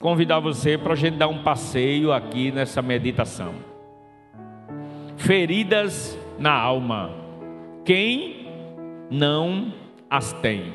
[0.00, 3.52] convidar você para a gente dar um passeio aqui nessa meditação.
[5.16, 7.10] Feridas na alma.
[7.84, 8.46] Quem
[9.10, 9.74] não
[10.08, 10.72] as tem?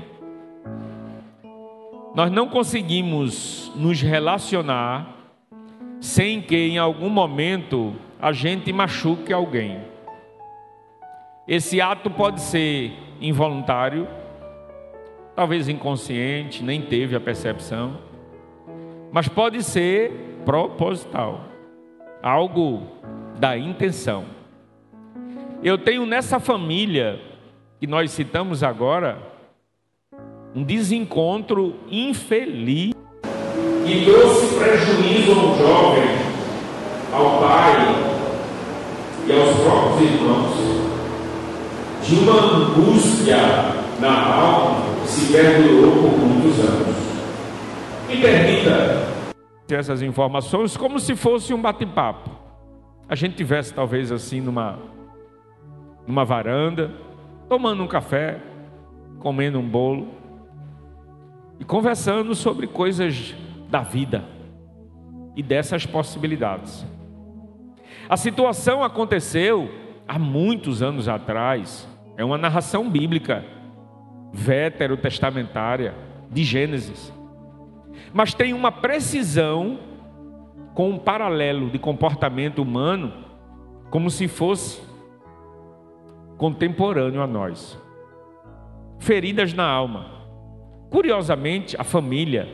[2.13, 5.07] Nós não conseguimos nos relacionar
[6.01, 9.79] sem que em algum momento a gente machuque alguém.
[11.47, 14.05] Esse ato pode ser involuntário,
[15.33, 18.11] talvez inconsciente, nem teve a percepção
[19.13, 21.41] mas pode ser proposital,
[22.21, 22.81] algo
[23.37, 24.25] da intenção.
[25.63, 27.21] Eu tenho nessa família
[27.79, 29.19] que nós citamos agora
[30.55, 32.95] um desencontro infeliz
[33.85, 36.09] e trouxe prejuízo ao jovem,
[37.13, 37.95] ao pai
[39.27, 40.55] e aos próprios irmãos,
[42.03, 43.37] de uma angústia
[43.99, 46.95] na alma que se perdurou por muitos anos.
[48.09, 49.02] Me permita
[49.75, 52.29] essas informações como se fosse um bate-papo.
[53.07, 54.79] A gente tivesse talvez assim numa
[56.05, 56.91] numa varanda,
[57.47, 58.41] tomando um café,
[59.19, 60.09] comendo um bolo
[61.59, 63.33] e conversando sobre coisas
[63.69, 64.25] da vida
[65.35, 66.85] e dessas possibilidades.
[68.09, 69.69] A situação aconteceu
[70.07, 71.87] há muitos anos atrás.
[72.17, 73.45] É uma narração bíblica,
[74.33, 75.95] veterotestamentária,
[76.29, 77.13] de Gênesis
[78.13, 79.79] mas tem uma precisão
[80.73, 83.13] com um paralelo de comportamento humano,
[83.89, 84.81] como se fosse
[86.37, 87.79] contemporâneo a nós.
[88.99, 90.07] Feridas na alma.
[90.89, 92.47] Curiosamente, a família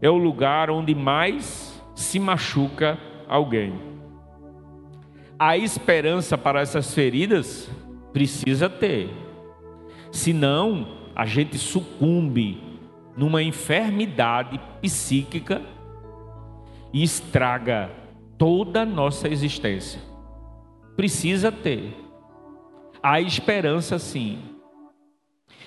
[0.00, 3.74] é o lugar onde mais se machuca alguém.
[5.38, 7.70] A esperança para essas feridas
[8.12, 9.10] precisa ter.
[10.10, 12.67] Senão, a gente sucumbe
[13.18, 15.60] numa enfermidade psíquica
[16.92, 17.90] e estraga
[18.38, 20.00] toda a nossa existência.
[20.96, 21.96] Precisa ter.
[23.02, 24.38] Há esperança sim.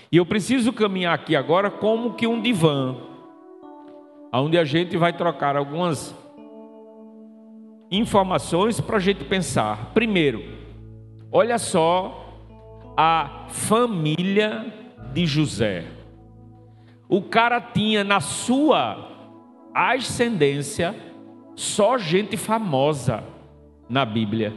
[0.09, 2.95] E eu preciso caminhar aqui agora como que um divã,
[4.31, 6.15] onde a gente vai trocar algumas
[7.91, 9.91] informações para a gente pensar.
[9.93, 10.41] Primeiro,
[11.29, 12.33] olha só
[12.95, 14.73] a família
[15.11, 16.00] de José
[17.11, 19.05] o cara tinha na sua
[19.73, 20.95] ascendência
[21.57, 23.21] só gente famosa
[23.89, 24.53] na Bíblia.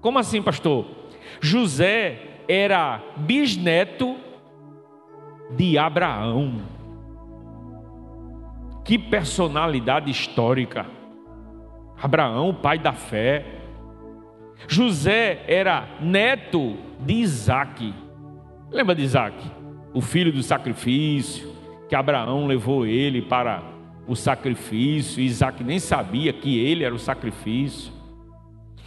[0.00, 0.86] Como assim, pastor?
[1.40, 4.16] José era bisneto
[5.56, 6.62] de Abraão.
[8.84, 10.86] Que personalidade histórica.
[12.00, 13.44] Abraão, pai da fé.
[14.68, 17.92] José era neto de Isaac.
[18.70, 19.36] Lembra de Isaac?
[19.92, 21.57] O filho do sacrifício,
[21.88, 23.62] que Abraão levou ele para
[24.06, 27.92] o sacrifício, Isaac nem sabia que ele era o sacrifício.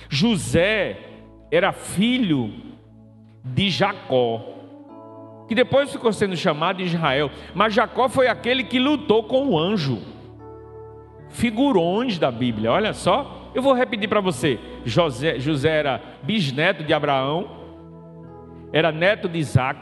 [0.10, 0.98] José
[1.52, 2.52] era filho
[3.44, 4.42] de Jacó,
[5.48, 9.60] que depois ficou sendo chamado de Israel, mas Jacó foi aquele que lutou com o
[9.60, 10.00] anjo.
[11.30, 13.52] Figurões da Bíblia, olha só.
[13.54, 17.50] Eu vou repetir para você: José, José era bisneto de Abraão,
[18.74, 19.80] era neto de Isaac,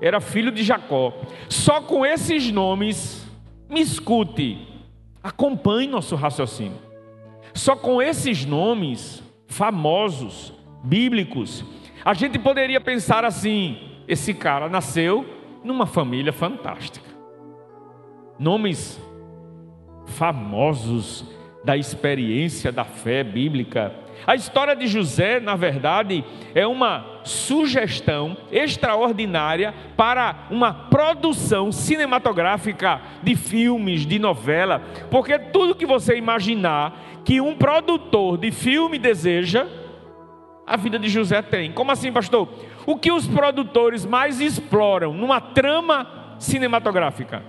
[0.00, 1.12] era filho de Jacó.
[1.48, 3.26] Só com esses nomes,
[3.68, 4.66] me escute,
[5.22, 6.78] acompanhe nosso raciocínio.
[7.54, 10.52] Só com esses nomes famosos,
[10.84, 11.64] bíblicos,
[12.04, 15.26] a gente poderia pensar assim: esse cara nasceu
[15.64, 17.08] numa família fantástica.
[18.38, 19.00] Nomes
[20.06, 21.24] famosos
[21.64, 23.92] da experiência da fé bíblica
[24.26, 33.36] a história de José, na verdade, é uma sugestão extraordinária para uma produção cinematográfica de
[33.36, 39.66] filmes, de novela, porque tudo que você imaginar que um produtor de filme deseja,
[40.66, 41.72] a vida de José tem.
[41.72, 42.48] Como assim, pastor?
[42.86, 47.42] O que os produtores mais exploram numa trama cinematográfica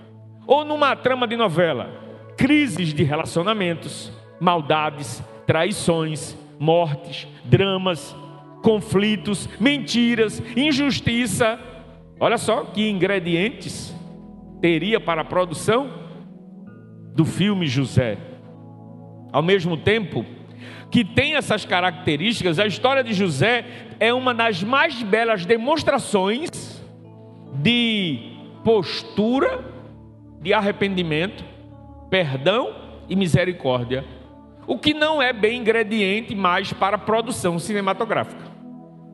[0.45, 1.89] ou numa trama de novela?
[2.37, 8.15] Crises de relacionamentos, maldades, traições, mortes, dramas,
[8.61, 11.59] conflitos, mentiras, injustiça.
[12.19, 13.95] Olha só que ingredientes
[14.61, 15.89] teria para a produção
[17.15, 18.17] do filme José.
[19.31, 20.25] Ao mesmo tempo
[20.91, 23.65] que tem essas características, a história de José
[23.99, 26.83] é uma das mais belas demonstrações
[27.61, 28.19] de
[28.63, 29.63] postura,
[30.41, 31.43] de arrependimento,
[32.09, 32.73] perdão
[33.07, 34.03] e misericórdia
[34.69, 38.48] o que não é bem ingrediente mais para a produção cinematográfica.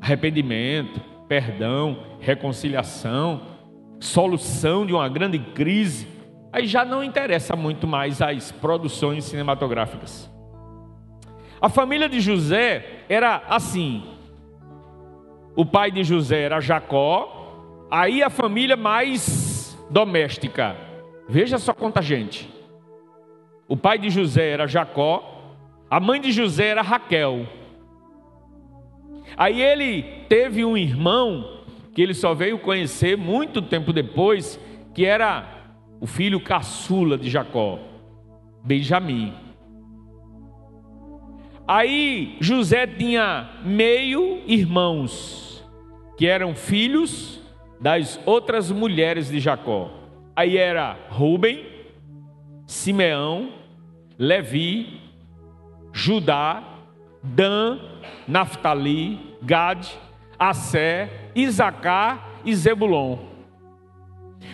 [0.06, 3.42] Arrependimento, perdão, reconciliação,
[4.00, 6.08] solução de uma grande crise.
[6.54, 10.32] Aí já não interessa muito mais as produções cinematográficas.
[11.60, 14.04] A família de José era assim:
[15.56, 20.76] o pai de José era Jacó, aí a família mais doméstica.
[21.28, 22.48] Veja só quanta gente.
[23.68, 25.56] O pai de José era Jacó,
[25.90, 27.48] a mãe de José era Raquel.
[29.38, 31.62] Aí ele teve um irmão
[31.94, 34.60] que ele só veio conhecer muito tempo depois,
[34.94, 35.48] que era
[36.00, 37.80] o filho caçula de Jacó,
[38.64, 39.34] Benjamim.
[41.68, 45.66] Aí José tinha meio irmãos,
[46.18, 47.42] que eram filhos
[47.80, 49.90] das outras mulheres de Jacó.
[50.36, 51.66] Aí era Ruben,
[52.68, 53.50] Simeão,
[54.18, 55.02] Levi,
[55.94, 56.64] Judá,
[57.24, 57.80] Dan,
[58.28, 59.88] Naftali, Gad,
[60.38, 63.18] Assé, Isacar e Zebulon.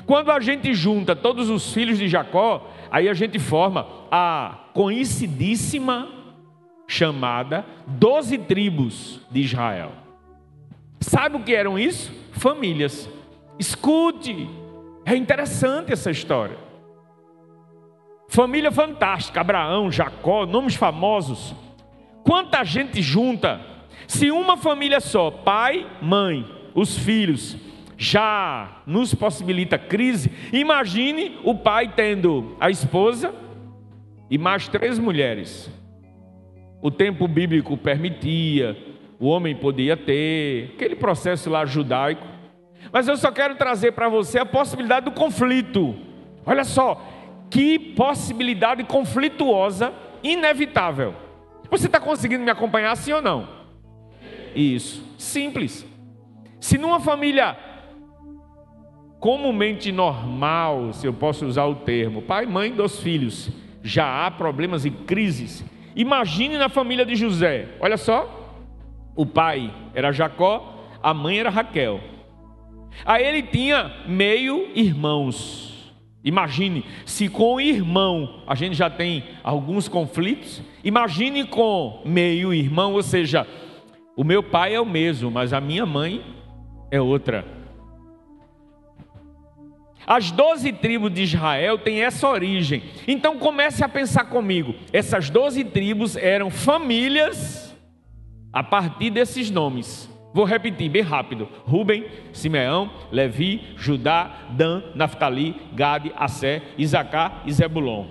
[0.05, 6.07] Quando a gente junta todos os filhos de Jacó, aí a gente forma a conhecidíssima
[6.87, 9.91] chamada doze tribos de Israel.
[10.99, 12.13] Sabe o que eram isso?
[12.33, 13.09] Famílias.
[13.57, 14.49] Escute,
[15.05, 16.57] é interessante essa história.
[18.29, 21.53] Família fantástica, Abraão, Jacó, nomes famosos.
[22.23, 23.61] Quanta gente junta.
[24.07, 27.57] Se uma família só, pai, mãe, os filhos,
[27.97, 33.33] já nos possibilita crise, imagine o pai tendo a esposa
[34.29, 35.69] e mais três mulheres.
[36.81, 38.75] O tempo bíblico permitia,
[39.19, 42.25] o homem podia ter, aquele processo lá judaico.
[42.91, 45.95] Mas eu só quero trazer para você a possibilidade do conflito.
[46.43, 46.99] Olha só,
[47.51, 49.93] que possibilidade conflituosa,
[50.23, 51.13] inevitável.
[51.71, 53.47] Você está conseguindo me acompanhar, sim ou não?
[54.53, 55.85] Isso, simples.
[56.59, 57.57] Se numa família
[59.19, 63.49] comumente normal, se eu posso usar o termo, pai, mãe, dois filhos,
[63.81, 65.63] já há problemas e crises.
[65.95, 67.69] Imagine na família de José.
[67.79, 68.59] Olha só,
[69.15, 72.01] o pai era Jacó, a mãe era Raquel.
[73.05, 75.70] Aí ele tinha meio irmãos.
[76.23, 80.61] Imagine se com o irmão a gente já tem alguns conflitos.
[80.83, 83.47] Imagine com meio irmão, ou seja,
[84.15, 86.23] o meu pai é o mesmo, mas a minha mãe
[86.91, 87.45] é outra.
[90.05, 92.83] As doze tribos de Israel têm essa origem.
[93.07, 94.75] Então comece a pensar comigo.
[94.91, 97.75] Essas doze tribos eram famílias
[98.51, 100.10] a partir desses nomes.
[100.33, 108.05] Vou repetir bem rápido: Ruben, Simeão, Levi, Judá, Dan, Naftali, Gade, Assé, Isacar e Zebulon.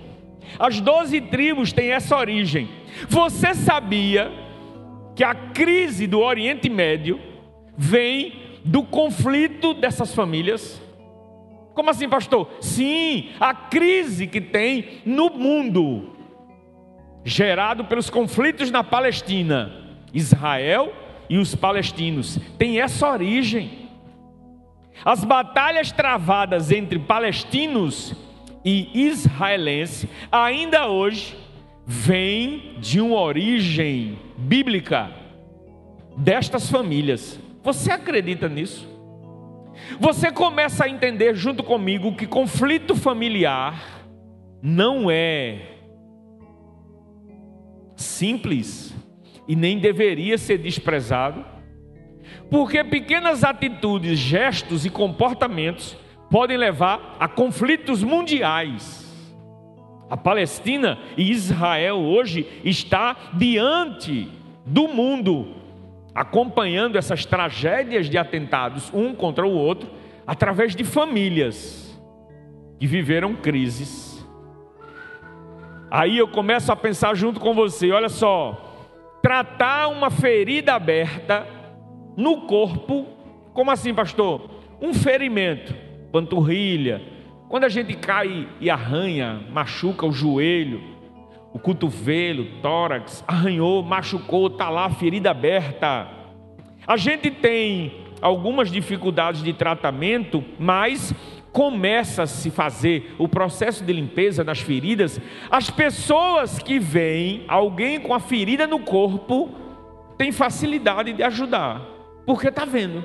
[0.59, 2.69] As doze tribos têm essa origem.
[3.07, 4.31] Você sabia
[5.15, 7.19] que a crise do Oriente Médio
[7.77, 8.33] vem
[8.63, 10.81] do conflito dessas famílias?
[11.73, 12.49] Como assim, pastor?
[12.59, 16.11] Sim, a crise que tem no mundo,
[17.23, 19.71] gerado pelos conflitos na Palestina,
[20.13, 20.91] Israel
[21.31, 23.87] e os palestinos tem essa origem.
[25.05, 28.13] As batalhas travadas entre palestinos
[28.65, 31.37] e israelenses ainda hoje
[31.87, 35.09] vêm de uma origem bíblica
[36.17, 37.39] destas famílias.
[37.63, 38.85] Você acredita nisso?
[40.01, 44.03] Você começa a entender junto comigo que conflito familiar
[44.61, 45.61] não é
[47.95, 48.90] simples
[49.47, 51.43] e nem deveria ser desprezado,
[52.49, 55.97] porque pequenas atitudes, gestos e comportamentos
[56.29, 59.01] podem levar a conflitos mundiais.
[60.09, 64.29] A Palestina e Israel hoje está diante
[64.65, 65.55] do mundo,
[66.13, 69.89] acompanhando essas tragédias de atentados um contra o outro,
[70.27, 71.99] através de famílias
[72.79, 74.25] que viveram crises.
[75.89, 78.70] Aí eu começo a pensar junto com você, olha só,
[79.21, 81.47] tratar uma ferida aberta
[82.17, 83.05] no corpo,
[83.53, 84.49] como assim, pastor?
[84.81, 85.75] Um ferimento,
[86.11, 87.01] panturrilha,
[87.47, 90.81] quando a gente cai e arranha, machuca o joelho,
[91.53, 96.07] o cotovelo, tórax, arranhou, machucou, está lá, ferida aberta.
[96.87, 101.13] A gente tem algumas dificuldades de tratamento, mas
[101.51, 107.99] começa a se fazer o processo de limpeza das feridas, as pessoas que veem alguém
[107.99, 109.49] com a ferida no corpo
[110.17, 111.81] têm facilidade de ajudar,
[112.25, 113.03] porque está vendo.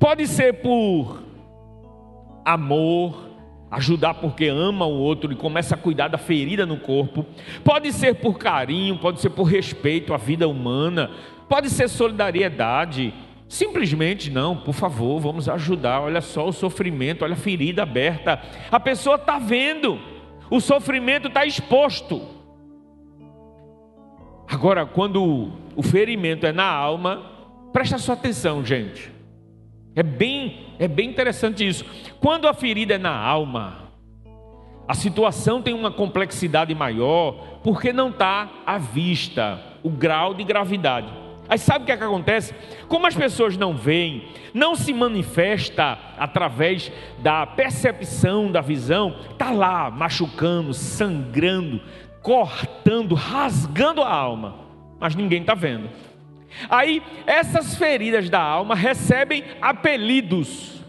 [0.00, 1.22] Pode ser por
[2.44, 3.28] amor,
[3.70, 7.24] ajudar porque ama o outro e começa a cuidar da ferida no corpo.
[7.62, 11.10] Pode ser por carinho, pode ser por respeito à vida humana,
[11.48, 13.14] pode ser solidariedade
[13.50, 16.02] Simplesmente não, por favor, vamos ajudar.
[16.02, 18.40] Olha só o sofrimento, olha a ferida aberta.
[18.70, 19.98] A pessoa está vendo,
[20.48, 22.22] o sofrimento está exposto.
[24.46, 27.26] Agora, quando o ferimento é na alma,
[27.72, 29.10] presta sua atenção, gente.
[29.96, 31.84] É bem, é bem interessante isso.
[32.20, 33.90] Quando a ferida é na alma,
[34.86, 41.19] a situação tem uma complexidade maior, porque não está à vista o grau de gravidade.
[41.50, 42.54] Aí sabe o que, é que acontece?
[42.86, 49.90] Como as pessoas não veem, não se manifesta através da percepção da visão, está lá
[49.90, 51.82] machucando, sangrando,
[52.22, 54.60] cortando, rasgando a alma,
[55.00, 55.90] mas ninguém está vendo.
[56.68, 60.80] Aí essas feridas da alma recebem apelidos.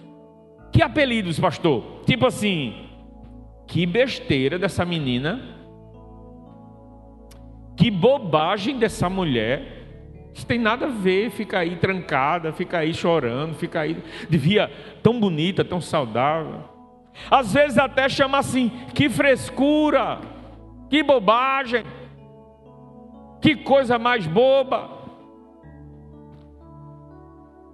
[0.71, 2.03] Que apelidos, pastor?
[2.05, 2.85] Tipo assim,
[3.67, 5.41] que besteira dessa menina,
[7.75, 9.80] que bobagem dessa mulher.
[10.33, 13.97] Isso tem nada a ver, fica aí trancada, fica aí chorando, fica aí,
[14.29, 14.71] devia
[15.03, 16.63] tão bonita, tão saudável.
[17.29, 20.19] Às vezes até chama assim, que frescura,
[20.89, 21.83] que bobagem,
[23.41, 24.89] que coisa mais boba.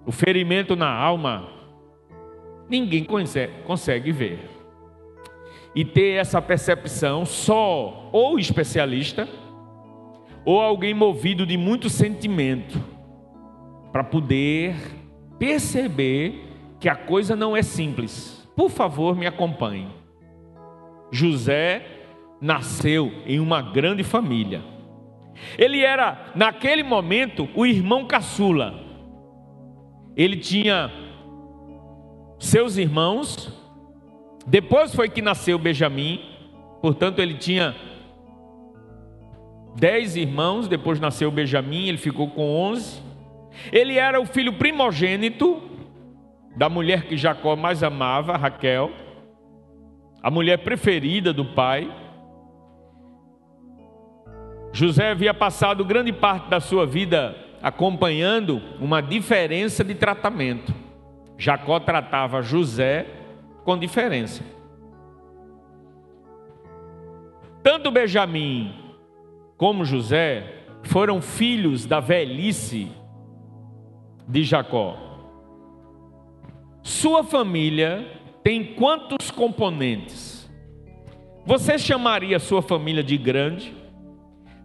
[0.06, 1.50] O ferimento na alma,
[2.70, 3.06] ninguém
[3.66, 4.50] consegue ver.
[5.76, 9.28] E ter essa percepção só ou especialista,
[10.48, 12.82] ou alguém movido de muito sentimento,
[13.92, 14.78] para poder
[15.38, 16.42] perceber
[16.80, 18.50] que a coisa não é simples.
[18.56, 19.90] Por favor, me acompanhe.
[21.12, 21.86] José
[22.40, 24.64] nasceu em uma grande família.
[25.58, 28.88] Ele era, naquele momento, o irmão caçula
[30.16, 30.90] ele tinha
[32.40, 33.54] seus irmãos,
[34.48, 36.22] depois foi que nasceu Benjamim,
[36.82, 37.76] portanto ele tinha
[39.78, 43.02] dez irmãos, depois nasceu Benjamim, ele ficou com onze.
[43.72, 45.62] Ele era o filho primogênito
[46.56, 48.92] da mulher que Jacó mais amava, Raquel,
[50.22, 51.92] a mulher preferida do pai.
[54.74, 60.74] José havia passado grande parte da sua vida acompanhando uma diferença de tratamento.
[61.38, 63.06] Jacó tratava José
[63.64, 64.44] com diferença.
[67.62, 68.87] Tanto Benjamim
[69.58, 72.88] como José foram filhos da velhice
[74.28, 74.96] de Jacó.
[76.84, 78.06] Sua família
[78.44, 80.50] tem quantos componentes?
[81.46, 83.74] Você chamaria sua família de grande?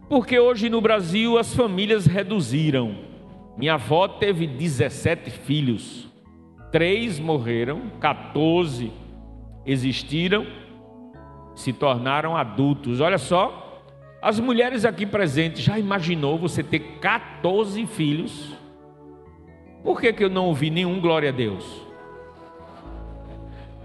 [0.07, 2.95] Porque hoje no Brasil as famílias reduziram.
[3.57, 6.07] Minha avó teve 17 filhos,
[6.71, 8.91] três morreram, 14
[9.65, 10.45] existiram,
[11.55, 12.99] se tornaram adultos.
[12.99, 13.62] Olha só,
[14.23, 18.53] as mulheres aqui presentes, já imaginou você ter 14 filhos?
[19.83, 21.65] Por que, que eu não ouvi nenhum glória a Deus?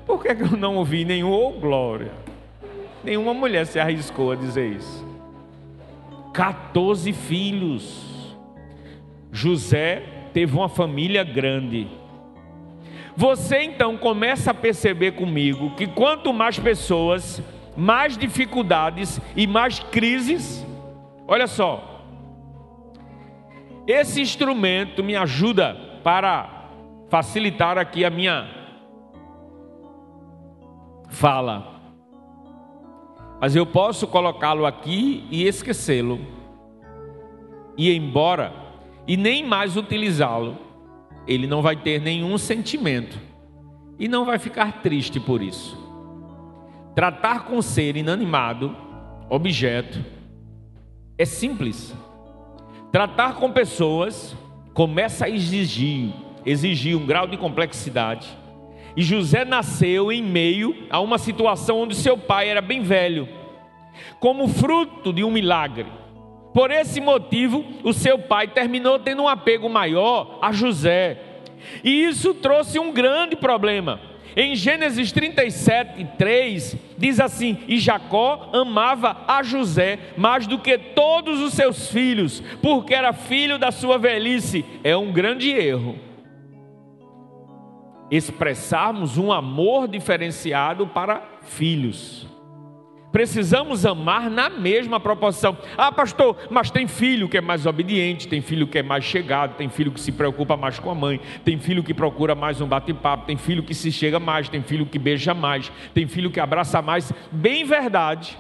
[0.07, 2.13] Por que, que eu não ouvi nenhum oh, glória?
[3.03, 5.05] Nenhuma mulher se arriscou a dizer isso.
[6.33, 8.37] 14 filhos.
[9.33, 11.89] José teve uma família grande.
[13.17, 17.43] Você então começa a perceber comigo que quanto mais pessoas,
[17.79, 20.67] mais dificuldades e mais crises.
[21.29, 22.03] Olha só,
[23.87, 26.71] esse instrumento me ajuda para
[27.09, 28.49] facilitar aqui a minha
[31.09, 31.79] fala.
[33.41, 36.19] Mas eu posso colocá-lo aqui e esquecê-lo,
[37.77, 38.53] e embora,
[39.07, 40.59] e nem mais utilizá-lo,
[41.29, 43.17] ele não vai ter nenhum sentimento.
[44.01, 45.78] E não vai ficar triste por isso.
[46.99, 48.77] Tratar com ser inanimado,
[49.31, 50.05] objeto,
[51.17, 51.95] é simples.
[52.91, 54.37] Tratar com pessoas
[54.75, 56.13] começa a exigir,
[56.45, 58.27] exigir um grau de complexidade
[58.97, 63.29] e José nasceu em meio a uma situação onde seu pai era bem velho,
[64.19, 65.87] como fruto de um milagre.
[66.53, 71.17] Por esse motivo, o seu pai terminou tendo um apego maior a José.
[71.85, 74.08] E isso trouxe um grande problema.
[74.41, 81.41] Em Gênesis 37, 3, diz assim: E Jacó amava a José mais do que todos
[81.41, 84.65] os seus filhos, porque era filho da sua velhice.
[84.85, 85.99] É um grande erro
[88.09, 92.28] expressarmos um amor diferenciado para filhos.
[93.11, 95.57] Precisamos amar na mesma proporção.
[95.77, 99.57] Ah, pastor, mas tem filho que é mais obediente, tem filho que é mais chegado,
[99.57, 102.67] tem filho que se preocupa mais com a mãe, tem filho que procura mais um
[102.67, 106.39] bate-papo, tem filho que se chega mais, tem filho que beija mais, tem filho que
[106.39, 107.13] abraça mais.
[107.33, 108.37] Bem verdade.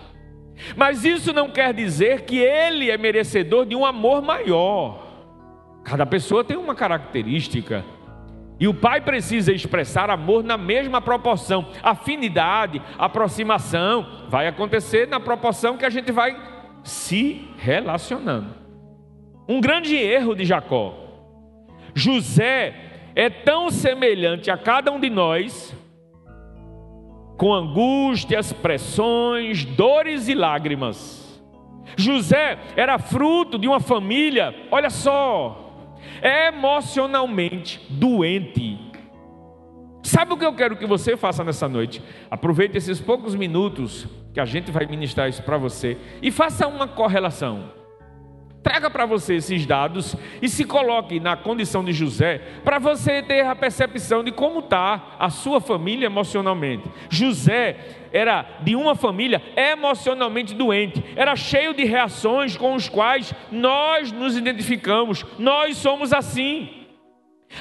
[0.76, 5.06] Mas isso não quer dizer que ele é merecedor de um amor maior.
[5.84, 7.84] Cada pessoa tem uma característica.
[8.60, 11.66] E o pai precisa expressar amor na mesma proporção.
[11.82, 16.36] Afinidade, aproximação, vai acontecer na proporção que a gente vai
[16.82, 18.54] se relacionando.
[19.48, 20.94] Um grande erro de Jacó.
[21.94, 22.74] José
[23.14, 25.74] é tão semelhante a cada um de nós,
[27.36, 31.40] com angústias, pressões, dores e lágrimas.
[31.96, 35.67] José era fruto de uma família, olha só,
[36.22, 38.78] emocionalmente doente.
[40.02, 42.02] Sabe o que eu quero que você faça nessa noite?
[42.30, 46.88] Aproveite esses poucos minutos que a gente vai ministrar isso para você e faça uma
[46.88, 47.77] correlação.
[48.68, 53.46] Traga para você esses dados e se coloque na condição de José para você ter
[53.46, 56.84] a percepção de como está a sua família emocionalmente.
[57.08, 57.78] José
[58.12, 64.36] era de uma família emocionalmente doente, era cheio de reações com os quais nós nos
[64.36, 66.78] identificamos, nós somos assim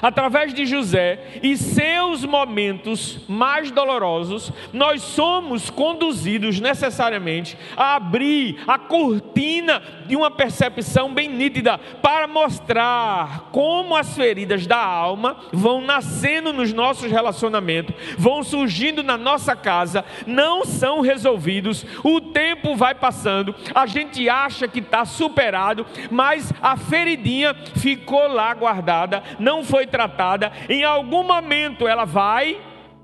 [0.02, 8.78] através de José e seus momentos mais dolorosos, nós somos conduzidos necessariamente a abrir a
[8.78, 16.54] cortina de uma percepção bem nítida para mostrar como as feridas da alma vão nascendo
[16.54, 23.54] nos nossos relacionamentos, vão surgindo na nossa casa, não são resolvidos, o tempo vai passando,
[23.74, 30.52] a gente acha que está superado, mas a feridinha ficou lá guardada, não foi tratada,
[30.70, 32.60] em algum momento ela vai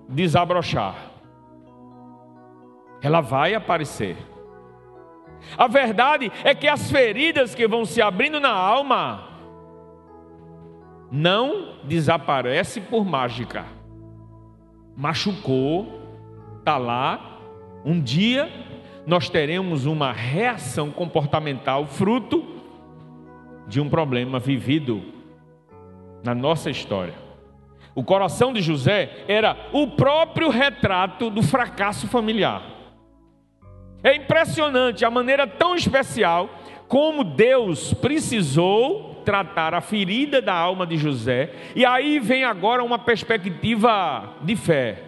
[0.08, 0.96] desabrochar.
[3.02, 4.33] Ela vai aparecer.
[5.58, 9.30] A verdade é que as feridas que vão se abrindo na alma
[11.12, 13.66] não desaparece por mágica.
[14.96, 16.02] Machucou,
[16.60, 17.40] está lá.
[17.86, 18.50] Um dia
[19.06, 22.44] nós teremos uma reação comportamental fruto
[23.68, 25.04] de um problema vivido
[26.24, 27.14] na nossa história.
[27.96, 32.73] O coração de José era o próprio retrato do fracasso familiar.
[34.04, 36.50] É impressionante a maneira tão especial
[36.90, 43.00] como Deus precisou tratar a ferida da alma de José, e aí vem agora uma
[43.00, 45.02] perspectiva de fé.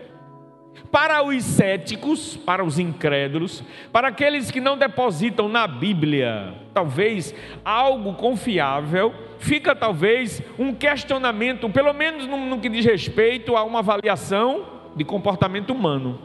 [0.89, 8.13] Para os céticos, para os incrédulos, para aqueles que não depositam na Bíblia, talvez algo
[8.13, 14.65] confiável, fica talvez um questionamento, pelo menos no, no que diz respeito a uma avaliação
[14.95, 16.19] de comportamento humano.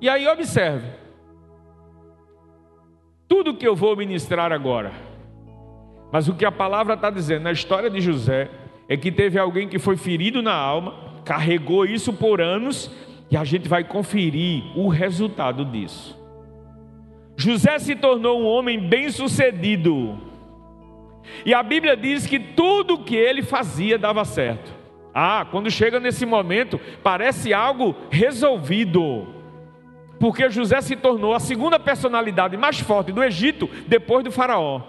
[0.00, 0.88] E aí observe,
[3.30, 4.90] tudo que eu vou ministrar agora,
[6.10, 8.50] mas o que a palavra está dizendo na história de José
[8.88, 12.90] é que teve alguém que foi ferido na alma, carregou isso por anos,
[13.30, 16.18] e a gente vai conferir o resultado disso.
[17.36, 20.18] José se tornou um homem bem-sucedido.
[21.46, 24.74] E a Bíblia diz que tudo que ele fazia dava certo.
[25.14, 29.39] Ah, quando chega nesse momento, parece algo resolvido.
[30.20, 34.82] Porque José se tornou a segunda personalidade mais forte do Egito depois do Faraó.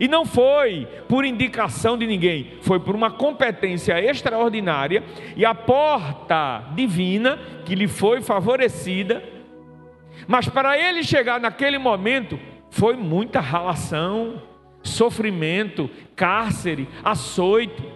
[0.00, 5.04] E não foi por indicação de ninguém, foi por uma competência extraordinária
[5.36, 9.22] e a porta divina que lhe foi favorecida.
[10.26, 12.38] Mas para ele chegar naquele momento,
[12.70, 14.42] foi muita ralação,
[14.82, 17.93] sofrimento, cárcere, açoite.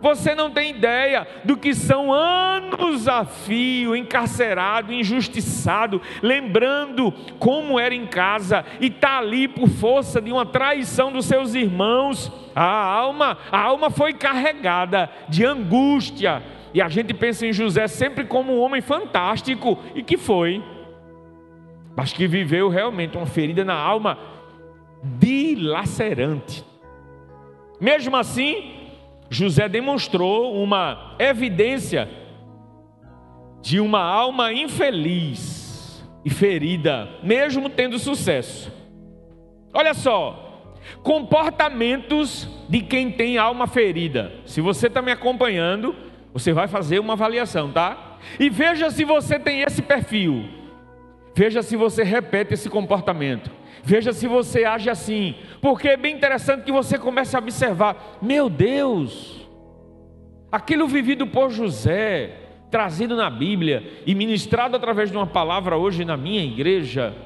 [0.00, 7.94] Você não tem ideia do que são anos a fio, encarcerado, injustiçado, lembrando como era
[7.94, 12.30] em casa e está ali por força de uma traição dos seus irmãos.
[12.54, 16.42] A alma, a alma foi carregada de angústia.
[16.72, 20.62] E a gente pensa em José sempre como um homem fantástico, e que foi,
[21.96, 24.18] mas que viveu realmente uma ferida na alma
[25.02, 26.64] dilacerante.
[27.80, 28.77] Mesmo assim,
[29.30, 32.08] José demonstrou uma evidência
[33.60, 38.72] de uma alma infeliz e ferida, mesmo tendo sucesso.
[39.72, 44.32] Olha só, comportamentos de quem tem alma ferida.
[44.46, 45.94] Se você está me acompanhando,
[46.32, 48.18] você vai fazer uma avaliação, tá?
[48.38, 50.44] E veja se você tem esse perfil.
[51.34, 53.50] Veja se você repete esse comportamento.
[53.88, 58.50] Veja se você age assim, porque é bem interessante que você comece a observar: meu
[58.50, 59.48] Deus,
[60.52, 62.36] aquilo vivido por José,
[62.70, 67.16] trazido na Bíblia e ministrado através de uma palavra hoje na minha igreja,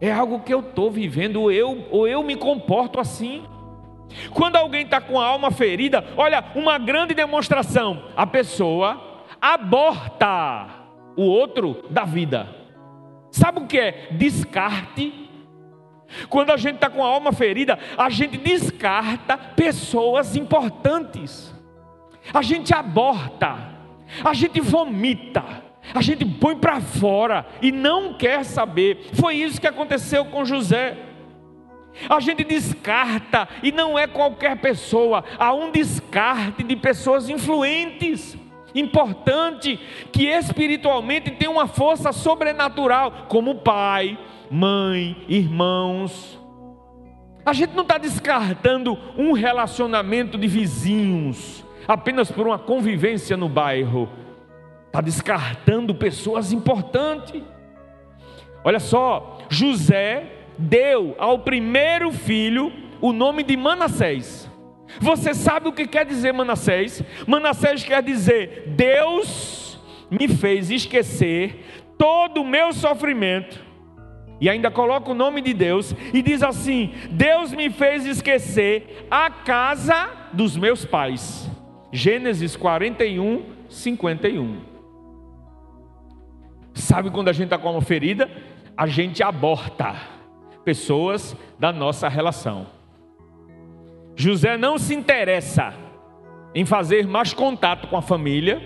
[0.00, 3.42] é algo que eu estou vivendo, ou eu, ou eu me comporto assim.
[4.32, 10.68] Quando alguém está com a alma ferida, olha, uma grande demonstração: a pessoa aborta
[11.16, 12.48] o outro da vida.
[13.32, 15.28] Sabe o que é descarte?
[16.28, 21.54] Quando a gente está com a alma ferida, a gente descarta pessoas importantes,
[22.32, 23.56] a gente aborta,
[24.24, 25.44] a gente vomita,
[25.94, 29.10] a gente põe para fora e não quer saber.
[29.14, 30.96] Foi isso que aconteceu com José.
[32.08, 38.36] A gente descarta e não é qualquer pessoa, há um descarte de pessoas influentes,
[38.74, 39.78] importante,
[40.12, 44.16] que espiritualmente tem uma força sobrenatural, como pai,
[44.50, 46.38] mãe, irmãos.
[47.46, 54.08] A gente não está descartando um relacionamento de vizinhos apenas por uma convivência no bairro,
[54.86, 57.42] está descartando pessoas importantes.
[58.62, 60.26] Olha só, José
[60.58, 64.48] deu ao primeiro filho o nome de Manassés.
[65.00, 67.02] Você sabe o que quer dizer Manassés?
[67.26, 69.78] Manassés quer dizer: Deus
[70.10, 71.64] me fez esquecer
[71.96, 73.69] todo o meu sofrimento.
[74.40, 79.30] E ainda coloca o nome de Deus e diz assim: Deus me fez esquecer a
[79.30, 81.48] casa dos meus pais.
[81.92, 84.60] Gênesis 41, 51.
[86.72, 88.30] Sabe quando a gente está com uma ferida?
[88.76, 89.94] A gente aborta
[90.64, 92.66] pessoas da nossa relação.
[94.16, 95.74] José não se interessa
[96.54, 98.60] em fazer mais contato com a família,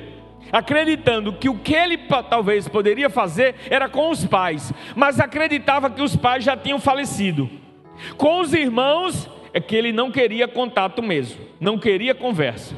[0.52, 6.02] acreditando que o que ele talvez poderia fazer era com os pais, mas acreditava que
[6.02, 7.50] os pais já tinham falecido.
[8.16, 12.74] Com os irmãos é que ele não queria contato mesmo, não queria conversa.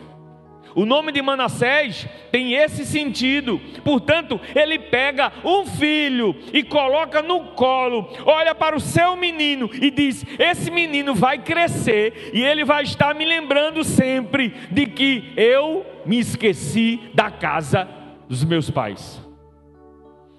[0.76, 3.58] O nome de Manassés tem esse sentido.
[3.82, 9.90] Portanto, ele pega um filho e coloca no colo, olha para o seu menino e
[9.90, 15.95] diz: Esse menino vai crescer e ele vai estar me lembrando sempre de que eu
[16.06, 17.88] me esqueci da casa
[18.28, 19.20] dos meus pais.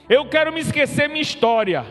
[0.09, 1.85] Eu quero me esquecer minha história.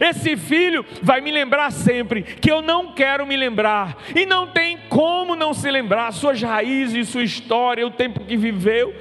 [0.00, 4.78] Esse filho vai me lembrar sempre que eu não quero me lembrar, e não tem
[4.88, 8.94] como não se lembrar suas raízes, sua história, o tempo que viveu.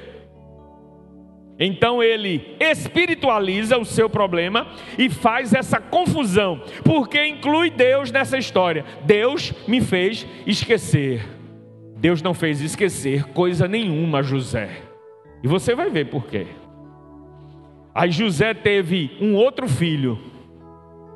[1.57, 8.85] Então ele espiritualiza o seu problema e faz essa confusão, porque inclui Deus nessa história.
[9.05, 11.34] Deus me fez esquecer.
[12.05, 14.69] Deus não fez esquecer coisa nenhuma José.
[15.41, 16.45] E você vai ver por quê.
[17.95, 20.19] Aí José teve um outro filho,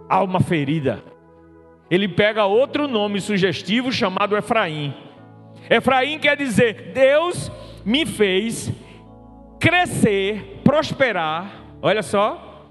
[0.10, 1.04] alma ferida.
[1.92, 4.92] Ele pega outro nome sugestivo chamado Efraim.
[5.70, 7.52] Efraim quer dizer: Deus
[7.86, 8.74] me fez
[9.60, 12.66] crescer, prosperar, olha só,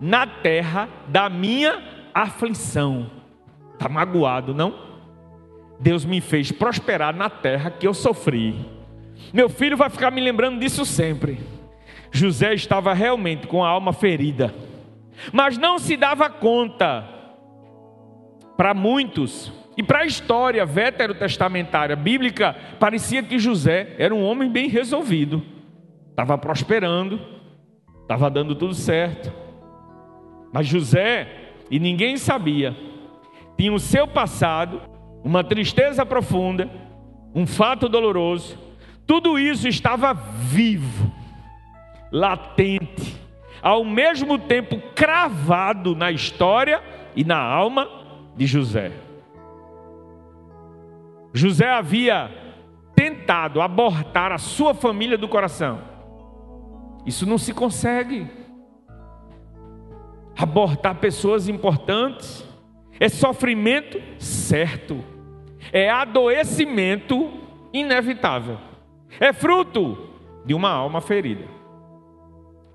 [0.00, 1.82] na terra da minha
[2.14, 3.10] aflição.
[3.72, 4.83] Está magoado, não?
[5.84, 8.56] Deus me fez prosperar na terra que eu sofri.
[9.32, 11.38] Meu filho vai ficar me lembrando disso sempre.
[12.10, 14.52] José estava realmente com a alma ferida
[15.32, 17.08] mas não se dava conta.
[18.56, 24.68] Para muitos, e para a história veterotestamentária bíblica, parecia que José era um homem bem
[24.68, 25.42] resolvido,
[26.10, 27.20] estava prosperando,
[28.02, 29.32] estava dando tudo certo.
[30.52, 31.26] Mas José,
[31.68, 32.76] e ninguém sabia,
[33.58, 34.80] tinha o seu passado,
[35.24, 36.70] uma tristeza profunda,
[37.34, 38.58] um fato doloroso,
[39.06, 41.10] tudo isso estava vivo,
[42.12, 43.18] latente,
[43.62, 46.82] ao mesmo tempo cravado na história
[47.16, 47.88] e na alma
[48.36, 48.92] de José.
[51.32, 52.30] José havia
[52.94, 55.80] tentado abortar a sua família do coração.
[57.04, 58.30] Isso não se consegue.
[60.36, 62.46] Abortar pessoas importantes
[63.00, 65.02] é sofrimento certo,
[65.74, 67.32] é adoecimento
[67.72, 68.58] inevitável,
[69.18, 69.98] é fruto
[70.46, 71.46] de uma alma ferida.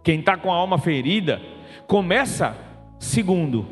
[0.03, 1.41] Quem está com a alma ferida
[1.87, 2.57] começa,
[2.99, 3.65] segundo,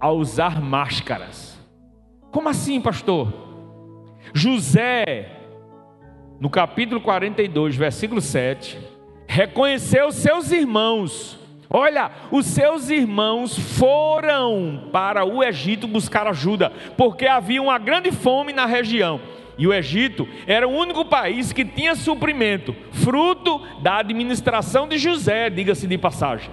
[0.00, 1.56] a usar máscaras.
[2.32, 3.32] Como assim, pastor?
[4.32, 5.30] José,
[6.40, 8.76] no capítulo 42, versículo 7,
[9.28, 11.38] reconheceu seus irmãos.
[11.70, 18.52] Olha, os seus irmãos foram para o Egito buscar ajuda, porque havia uma grande fome
[18.52, 19.20] na região.
[19.56, 25.48] E o Egito era o único país que tinha suprimento, fruto da administração de José,
[25.48, 26.50] diga-se de passagem.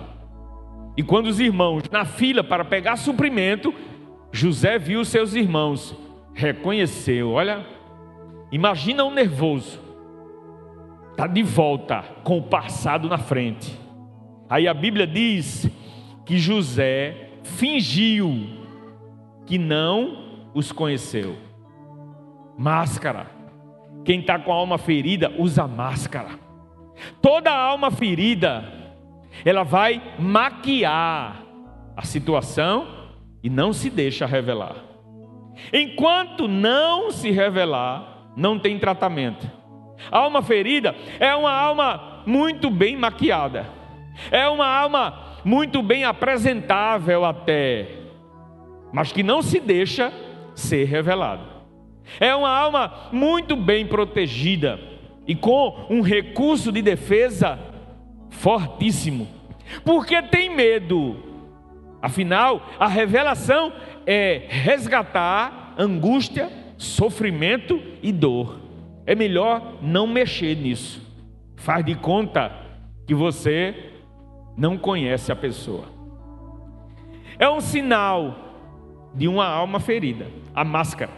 [0.96, 3.74] E quando os irmãos na fila para pegar suprimento,
[4.32, 5.96] José viu seus irmãos,
[6.34, 7.66] reconheceu, olha,
[8.52, 9.80] imagina um nervoso,
[11.12, 13.81] está de volta com o passado na frente.
[14.52, 15.66] Aí a Bíblia diz
[16.26, 18.50] que José fingiu
[19.46, 21.38] que não os conheceu.
[22.58, 23.28] Máscara.
[24.04, 26.38] Quem está com a alma ferida, usa máscara.
[27.22, 28.66] Toda alma ferida,
[29.46, 31.46] ela vai maquiar
[31.96, 32.88] a situação
[33.42, 34.76] e não se deixa revelar.
[35.72, 39.50] Enquanto não se revelar, não tem tratamento.
[40.12, 43.80] A alma ferida é uma alma muito bem maquiada,
[44.32, 47.88] é uma alma muito bem apresentável até,
[48.92, 50.12] mas que não se deixa
[50.56, 51.44] ser revelada.
[52.20, 54.80] É uma alma muito bem protegida
[55.26, 57.60] e com um recurso de defesa
[58.30, 59.28] fortíssimo,
[59.84, 61.32] porque tem medo.
[62.02, 63.72] Afinal, a revelação
[64.06, 68.60] é resgatar angústia, sofrimento e dor.
[69.06, 71.02] É melhor não mexer nisso.
[71.56, 72.52] Faz de conta
[73.06, 73.91] que você
[74.58, 75.86] não conhece a pessoa.
[77.40, 78.36] É um sinal
[79.14, 81.12] de uma alma ferida, a máscara.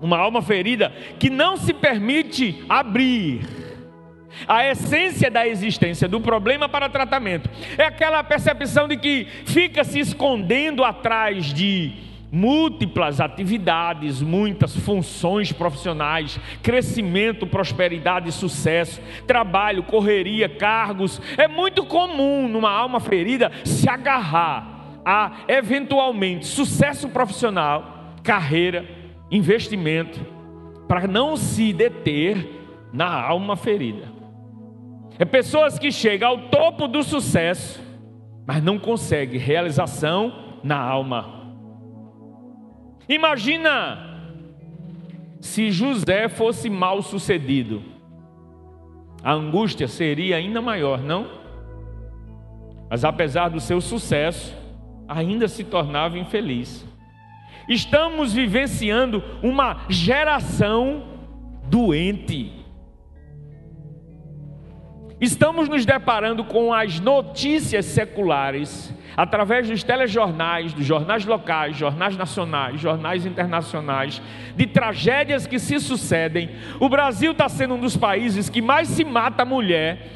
[0.00, 3.40] Uma alma ferida que não se permite abrir
[4.46, 7.48] a essência da existência do problema para tratamento.
[7.78, 12.05] É aquela percepção de que fica se escondendo atrás de
[12.36, 21.18] múltiplas atividades, muitas funções profissionais, crescimento, prosperidade, sucesso, trabalho, correria, cargos.
[21.38, 28.84] É muito comum numa alma ferida se agarrar a eventualmente sucesso profissional, carreira,
[29.30, 30.20] investimento,
[30.86, 32.46] para não se deter
[32.92, 34.12] na alma ferida.
[35.18, 37.80] É pessoas que chegam ao topo do sucesso,
[38.46, 41.35] mas não conseguem realização na alma
[43.08, 44.20] Imagina
[45.40, 47.82] se José fosse mal sucedido,
[49.22, 51.26] a angústia seria ainda maior, não?
[52.90, 54.56] Mas apesar do seu sucesso,
[55.08, 56.86] ainda se tornava infeliz.
[57.68, 61.02] Estamos vivenciando uma geração
[61.64, 62.65] doente.
[65.20, 72.78] Estamos nos deparando com as notícias seculares através dos telejornais, dos jornais locais, jornais nacionais,
[72.78, 74.20] jornais internacionais,
[74.54, 76.50] de tragédias que se sucedem.
[76.78, 80.06] O Brasil está sendo um dos países que mais se mata mulher,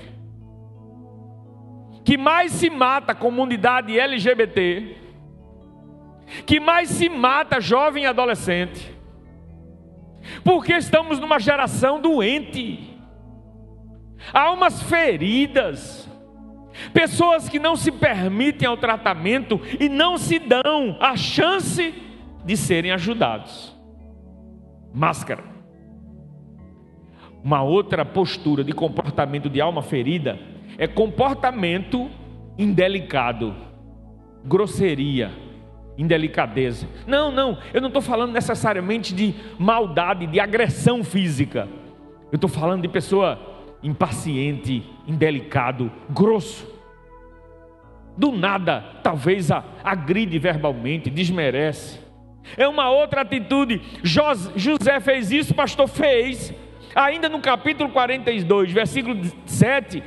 [2.04, 4.96] que mais se mata comunidade LGBT,
[6.44, 8.94] que mais se mata jovem e adolescente,
[10.44, 12.89] porque estamos numa geração doente,
[14.32, 16.10] almas feridas,
[16.92, 21.94] Pessoas que não se permitem ao tratamento e não se dão a chance
[22.44, 23.76] de serem ajudados.
[24.92, 25.44] Máscara.
[27.42, 30.38] Uma outra postura de comportamento de alma ferida
[30.76, 32.10] é comportamento
[32.58, 33.54] indelicado,
[34.44, 35.30] grosseria,
[35.96, 36.86] indelicadeza.
[37.06, 41.68] Não, não, eu não estou falando necessariamente de maldade, de agressão física.
[42.30, 43.49] Eu estou falando de pessoa
[43.82, 46.68] impaciente, indelicado, grosso.
[48.16, 51.98] Do nada, talvez a, agride verbalmente, desmerece.
[52.56, 53.80] É uma outra atitude.
[54.02, 56.52] José fez isso, pastor fez.
[56.94, 60.02] Ainda no capítulo 42, versículo 7,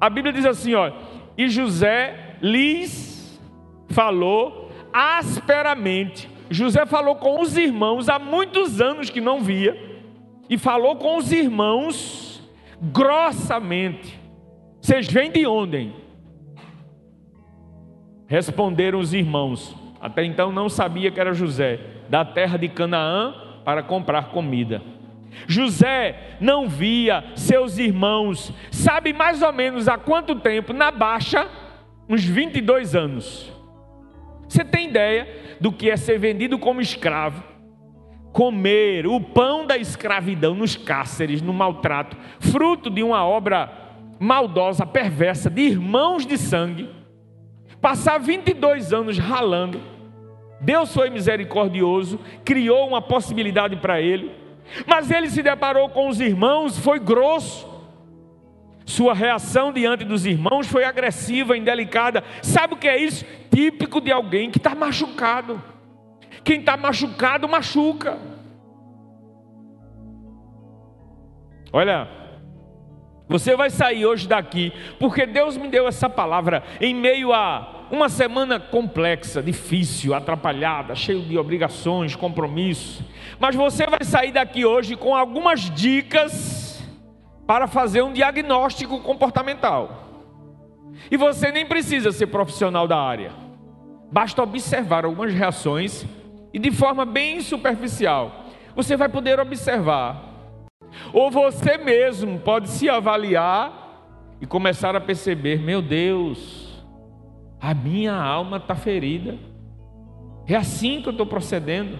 [0.00, 0.90] a Bíblia diz assim: ó,
[1.36, 3.38] e José lhes
[3.88, 6.28] falou asperamente.
[6.50, 9.76] José falou com os irmãos há muitos anos que não via,
[10.48, 12.27] e falou com os irmãos
[12.80, 14.18] grossamente:
[14.80, 15.92] Vocês vêm de onde?
[18.26, 23.82] Responderam os irmãos, até então não sabia que era José, da terra de Canaã para
[23.82, 24.82] comprar comida.
[25.46, 30.72] José não via seus irmãos, sabe mais ou menos há quanto tempo?
[30.72, 31.48] Na baixa,
[32.08, 33.52] uns 22 anos.
[34.48, 37.42] Você tem ideia do que é ser vendido como escravo?
[38.38, 43.68] Comer o pão da escravidão nos cárceres, no maltrato, fruto de uma obra
[44.20, 46.88] maldosa, perversa, de irmãos de sangue,
[47.80, 49.80] passar 22 anos ralando.
[50.60, 54.30] Deus foi misericordioso, criou uma possibilidade para ele,
[54.86, 57.66] mas ele se deparou com os irmãos, foi grosso.
[58.86, 62.22] Sua reação diante dos irmãos foi agressiva, indelicada.
[62.40, 63.26] Sabe o que é isso?
[63.52, 65.60] Típico de alguém que está machucado.
[66.48, 68.16] Quem está machucado, machuca.
[71.70, 72.08] Olha,
[73.28, 78.08] você vai sair hoje daqui, porque Deus me deu essa palavra em meio a uma
[78.08, 83.02] semana complexa, difícil, atrapalhada, cheio de obrigações, compromissos.
[83.38, 86.82] Mas você vai sair daqui hoje com algumas dicas
[87.46, 90.32] para fazer um diagnóstico comportamental.
[91.10, 93.32] E você nem precisa ser profissional da área.
[94.10, 96.06] Basta observar algumas reações
[96.52, 100.24] e de forma bem superficial, você vai poder observar.
[101.12, 106.84] Ou você mesmo pode se avaliar e começar a perceber: meu Deus,
[107.60, 109.38] a minha alma está ferida.
[110.46, 111.98] É assim que eu estou procedendo.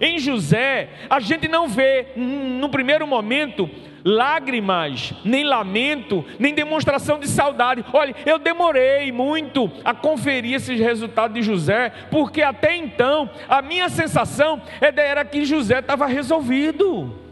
[0.00, 3.68] Em José, a gente não vê, no primeiro momento,
[4.04, 7.84] lágrimas, nem lamento, nem demonstração de saudade.
[7.92, 13.88] Olha, eu demorei muito a conferir esses resultados de José, porque até então a minha
[13.88, 17.29] sensação era que José estava resolvido.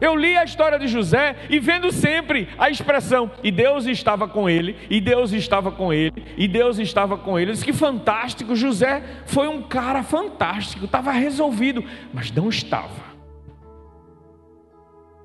[0.00, 4.48] Eu li a história de José e vendo sempre a expressão, e Deus estava com
[4.50, 7.50] ele, e Deus estava com ele, e Deus estava com ele.
[7.50, 13.13] Eu disse que fantástico, José foi um cara fantástico, estava resolvido, mas não estava.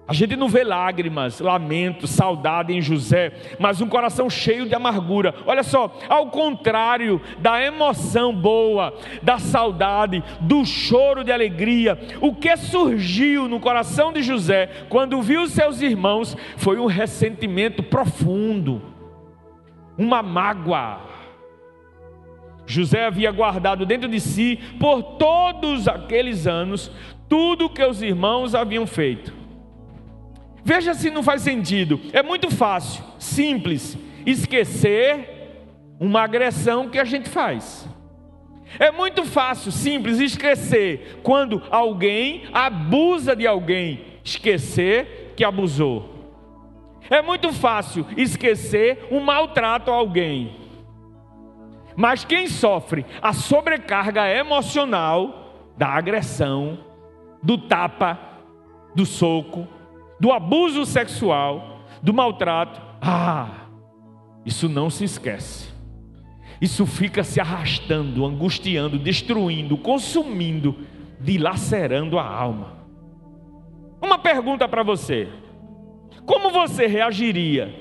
[0.10, 5.36] A gente não vê lágrimas, lamento, saudade em José, mas um coração cheio de amargura.
[5.46, 8.92] Olha só, ao contrário da emoção boa,
[9.22, 15.46] da saudade, do choro de alegria, o que surgiu no coração de José quando viu
[15.46, 18.82] seus irmãos foi um ressentimento profundo,
[19.96, 21.02] uma mágoa.
[22.66, 26.92] José havia guardado dentro de si, por todos aqueles anos,
[27.28, 29.38] tudo o que os irmãos haviam feito.
[30.70, 32.00] Veja se não faz sentido.
[32.14, 35.58] É muito fácil, simples, esquecer
[36.00, 37.90] uma agressão que a gente faz.
[38.78, 46.38] É muito fácil, simples, esquecer quando alguém abusa de alguém, esquecer que abusou.
[47.10, 50.56] É muito fácil esquecer um maltrato a alguém.
[51.96, 56.78] Mas quem sofre a sobrecarga emocional da agressão,
[57.42, 58.20] do tapa,
[58.94, 59.79] do soco,
[60.20, 62.82] do abuso sexual, do maltrato.
[63.02, 63.68] Ah,
[64.46, 65.70] isso não se esquece.
[66.60, 70.76] Isso fica se arrastando, angustiando, destruindo, consumindo,
[71.20, 72.80] dilacerando a alma.
[74.02, 75.30] Uma pergunta para você:
[76.26, 77.74] como você reagiria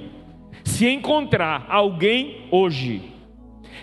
[0.65, 3.03] se encontrar alguém hoje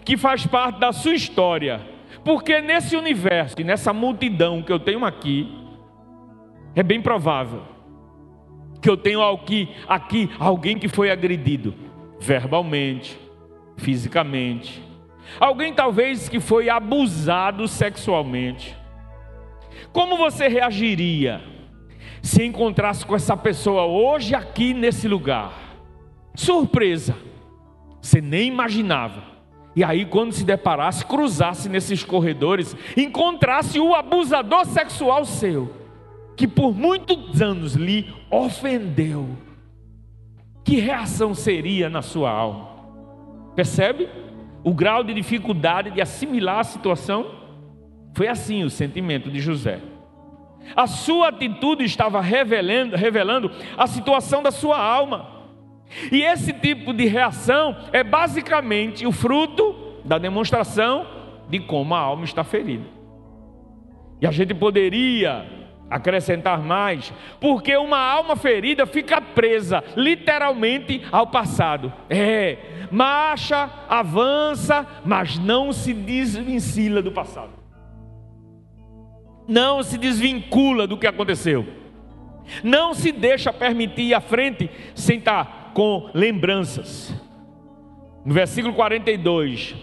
[0.06, 1.94] que faz parte da sua história?
[2.24, 5.48] Porque nesse universo nessa multidão que eu tenho aqui,
[6.74, 7.75] é bem provável
[8.86, 11.74] que eu tenho aqui, aqui alguém que foi agredido
[12.20, 13.18] verbalmente,
[13.78, 14.80] fisicamente,
[15.40, 18.78] alguém talvez que foi abusado sexualmente.
[19.92, 21.42] Como você reagiria
[22.22, 25.52] se encontrasse com essa pessoa hoje aqui nesse lugar?
[26.36, 27.18] Surpresa,
[28.00, 29.24] você nem imaginava.
[29.76, 35.85] E aí, quando se deparasse, cruzasse nesses corredores, encontrasse o abusador sexual seu
[36.36, 39.30] que por muitos anos lhe ofendeu,
[40.64, 42.70] que reação seria na sua alma?
[43.56, 44.10] Percebe
[44.64, 47.26] o grau de dificuldade de assimilar a situação?
[48.14, 49.80] Foi assim o sentimento de José.
[50.76, 55.30] A sua atitude estava revelando, revelando a situação da sua alma.
[56.12, 61.06] E esse tipo de reação é basicamente o fruto da demonstração
[61.48, 62.86] de como a alma está ferida.
[64.20, 65.46] E a gente poderia
[65.96, 71.92] acrescentar mais, porque uma alma ferida fica presa literalmente ao passado.
[72.10, 77.52] É, marcha, avança, mas não se desvincula do passado.
[79.48, 81.66] Não se desvincula do que aconteceu.
[82.62, 87.14] Não se deixa permitir ir à frente sem estar com lembranças.
[88.26, 89.76] No versículo 42,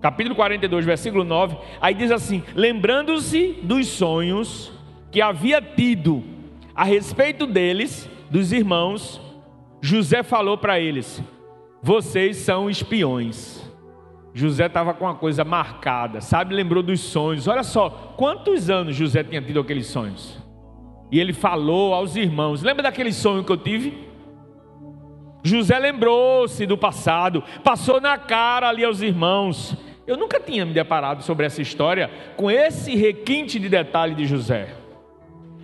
[0.00, 4.72] capítulo 42, versículo 9, aí diz assim: lembrando-se dos sonhos
[5.12, 6.24] que havia tido
[6.74, 9.20] a respeito deles, dos irmãos,
[9.80, 11.22] José falou para eles:
[11.82, 13.60] Vocês são espiões.
[14.34, 16.54] José estava com uma coisa marcada, sabe?
[16.54, 17.46] Lembrou dos sonhos.
[17.46, 20.42] Olha só, quantos anos José tinha tido aqueles sonhos?
[21.10, 24.08] E ele falou aos irmãos: Lembra daquele sonho que eu tive?
[25.44, 29.76] José lembrou-se do passado, passou na cara ali aos irmãos.
[30.06, 34.81] Eu nunca tinha me deparado sobre essa história com esse requinte de detalhe de José.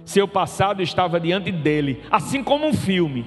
[0.09, 3.27] Seu passado estava diante dele, assim como um filme.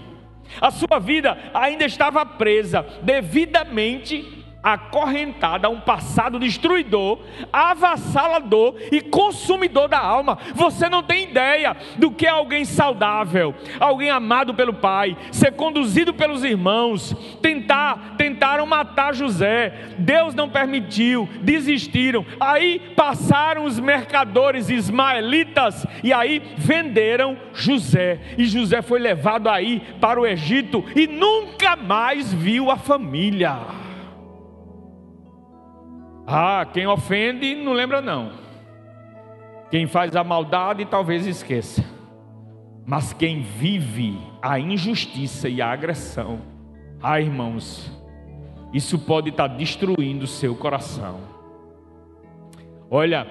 [0.60, 7.19] A sua vida ainda estava presa, devidamente acorrentada a um passado destruidor,
[7.52, 10.38] avassalador e consumidor da alma.
[10.54, 16.13] Você não tem ideia do que é alguém saudável, alguém amado pelo Pai, ser conduzido
[16.13, 19.74] pelos irmãos, tentar, tentaram matar José.
[19.97, 22.26] Deus não permitiu, desistiram.
[22.39, 28.20] Aí passaram os mercadores ismaelitas e aí venderam José.
[28.38, 33.81] E José foi levado aí para o Egito e nunca mais viu a família.
[36.26, 38.32] Ah, quem ofende não lembra não.
[39.69, 41.84] Quem faz a maldade talvez esqueça.
[42.86, 46.41] Mas quem vive a injustiça e a agressão,
[47.01, 47.91] ah, irmãos,
[48.74, 51.19] isso pode estar destruindo o seu coração.
[52.89, 53.28] Olha,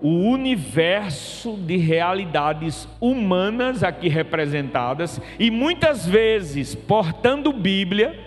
[0.00, 8.18] o universo de realidades humanas aqui representadas e muitas vezes portando Bíblia,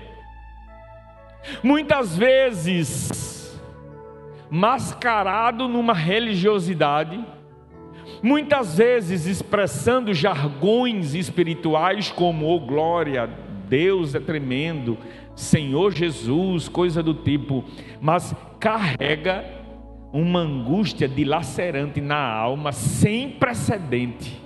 [1.64, 3.33] muitas vezes
[4.54, 7.20] mascarado numa religiosidade,
[8.22, 13.28] muitas vezes expressando jargões espirituais como oh glória,
[13.68, 14.96] Deus é tremendo,
[15.36, 17.64] Senhor Jesus, coisa do tipo,
[18.00, 19.44] mas carrega
[20.12, 24.40] uma angústia dilacerante na alma sem precedente.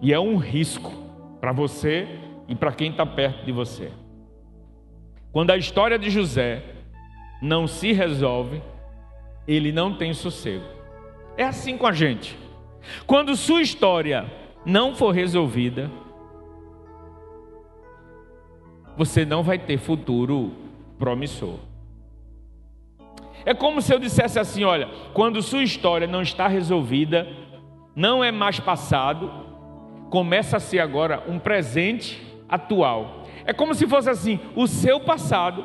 [0.00, 0.90] E é um risco
[1.38, 2.08] para você
[2.48, 3.92] e para quem está perto de você.
[5.32, 6.62] Quando a história de José
[7.40, 8.62] não se resolve,
[9.46, 10.64] ele não tem sossego.
[11.36, 12.36] É assim com a gente.
[13.06, 14.30] Quando sua história
[14.64, 15.90] não for resolvida,
[18.96, 20.52] você não vai ter futuro
[20.98, 21.58] promissor.
[23.44, 27.26] É como se eu dissesse assim: olha, quando sua história não está resolvida,
[27.94, 29.30] não é mais passado,
[30.10, 33.19] começa a ser agora um presente atual.
[33.44, 35.64] É como se fosse assim: o seu passado,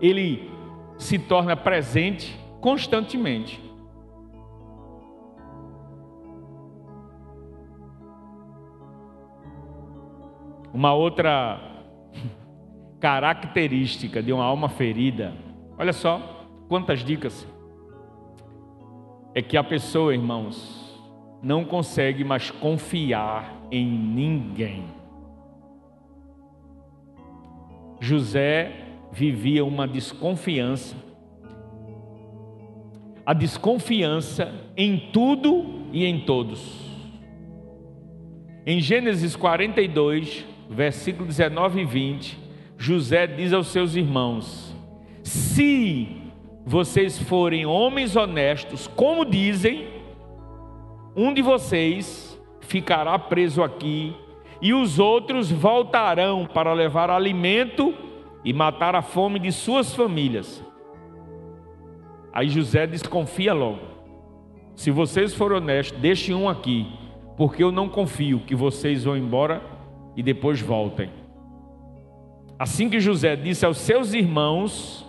[0.00, 0.50] ele
[0.96, 3.60] se torna presente constantemente.
[10.72, 11.60] Uma outra
[13.00, 15.34] característica de uma alma ferida,
[15.78, 16.36] olha só,
[16.68, 17.46] Quantas dicas?
[19.32, 21.00] É que a pessoa, irmãos,
[21.40, 24.84] não consegue mais confiar em ninguém.
[28.00, 28.72] José
[29.12, 30.94] vivia uma desconfiança,
[33.24, 36.84] a desconfiança em tudo e em todos.
[38.66, 42.38] Em Gênesis 42, versículo 19 e 20,
[42.76, 44.74] José diz aos seus irmãos:
[45.22, 46.08] Se
[46.64, 49.86] vocês forem homens honestos, como dizem,
[51.14, 54.14] um de vocês ficará preso aqui
[54.60, 57.94] e os outros voltarão para levar alimento
[58.44, 60.64] e matar a fome de suas famílias.
[62.32, 63.80] Aí José desconfia logo:
[64.74, 66.86] se vocês forem honestos, deixem um aqui,
[67.36, 69.62] porque eu não confio que vocês vão embora
[70.14, 71.10] e depois voltem.
[72.58, 75.06] Assim que José disse aos seus irmãos,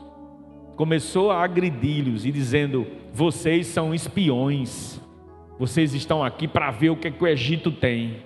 [0.75, 5.01] começou a agredi-los e dizendo: Vocês são espiões,
[5.59, 8.23] vocês estão aqui para ver o que, é que o Egito tem.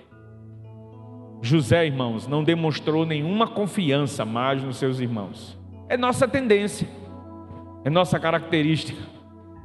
[1.44, 5.58] José, irmãos, não demonstrou nenhuma confiança mais nos seus irmãos.
[5.88, 6.88] É nossa tendência,
[7.84, 9.02] é nossa característica,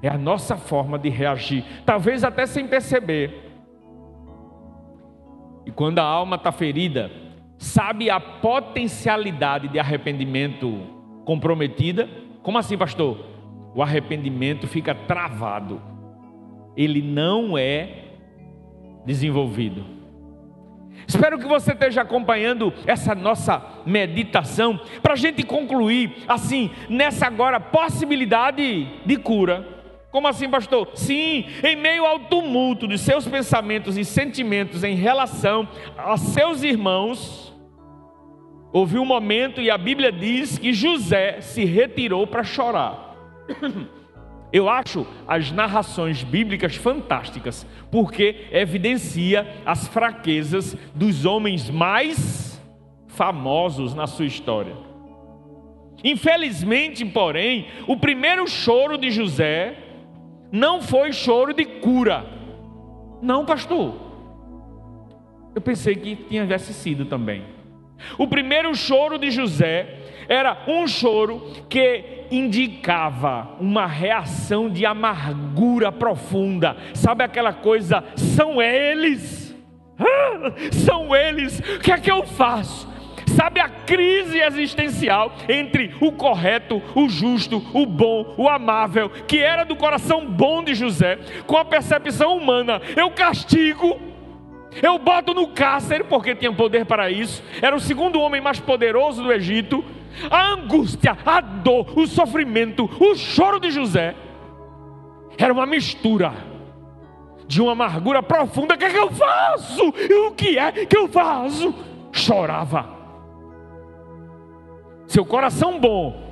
[0.02, 3.44] é a nossa forma de reagir, talvez até sem perceber.
[5.68, 7.12] E quando a alma está ferida,
[7.60, 10.82] sabe a potencialidade de arrependimento
[11.26, 12.10] comprometida?
[12.42, 13.24] Como assim, pastor?
[13.76, 15.80] O arrependimento fica travado,
[16.76, 18.06] ele não é
[19.06, 19.97] desenvolvido.
[21.06, 27.60] Espero que você esteja acompanhando essa nossa meditação para a gente concluir assim nessa agora
[27.60, 29.76] possibilidade de cura.
[30.12, 30.90] Como assim, pastor?
[30.96, 35.68] Sim, em meio ao tumulto de seus pensamentos e sentimentos em relação
[35.98, 37.48] a seus irmãos,
[38.72, 43.16] Houve um momento e a Bíblia diz que José se retirou para chorar.
[44.52, 52.62] Eu acho as narrações bíblicas fantásticas, porque evidencia as fraquezas dos homens mais
[53.08, 54.76] famosos na sua história.
[56.04, 59.78] Infelizmente, porém, o primeiro choro de José
[60.52, 62.26] não foi choro de cura.
[63.22, 63.96] Não, pastor.
[65.56, 67.57] Eu pensei que tivesse sido também.
[68.18, 69.96] O primeiro choro de José
[70.28, 76.76] era um choro que indicava uma reação de amargura profunda.
[76.94, 78.04] Sabe aquela coisa?
[78.16, 79.56] São eles,
[79.98, 82.98] ah, são eles, o que é que eu faço?
[83.36, 89.64] Sabe a crise existencial entre o correto, o justo, o bom, o amável, que era
[89.64, 92.82] do coração bom de José, com a percepção humana.
[92.96, 94.00] Eu castigo,
[94.82, 97.44] eu boto no cárcere, porque tinha poder para isso.
[97.62, 99.84] Era o segundo homem mais poderoso do Egito.
[100.30, 104.16] A angústia, a dor, o sofrimento, o choro de José
[105.38, 106.34] era uma mistura
[107.48, 108.76] de uma amargura profunda.
[108.76, 109.88] O que é que eu faço?
[109.88, 111.74] o que é que eu faço?
[112.12, 112.98] Chorava.
[115.08, 116.28] Seu coração bom,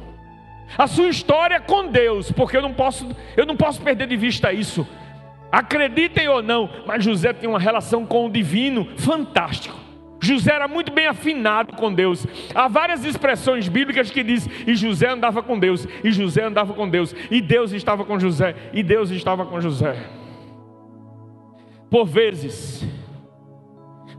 [0.77, 3.07] a sua história com Deus, porque eu não posso,
[3.37, 4.85] eu não posso perder de vista isso.
[5.51, 9.85] Acreditem ou não, mas José tem uma relação com o divino fantástico.
[10.21, 12.25] José era muito bem afinado com Deus.
[12.53, 16.89] Há várias expressões bíblicas que diz: "E José andava com Deus, e José andava com
[16.89, 19.95] Deus, e Deus estava com José, e Deus estava com José".
[21.89, 22.83] Por vezes,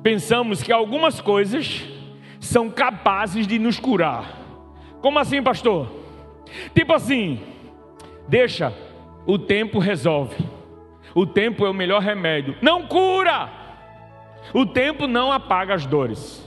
[0.02, 1.84] pensamos que algumas coisas
[2.38, 4.38] são capazes de nos curar.
[5.02, 5.88] Como assim, pastor?
[6.74, 7.40] Tipo assim,
[8.28, 8.72] deixa,
[9.26, 10.36] o tempo resolve.
[11.16, 12.56] O tempo é o melhor remédio.
[12.60, 13.48] Não cura!
[14.52, 16.46] O tempo não apaga as dores.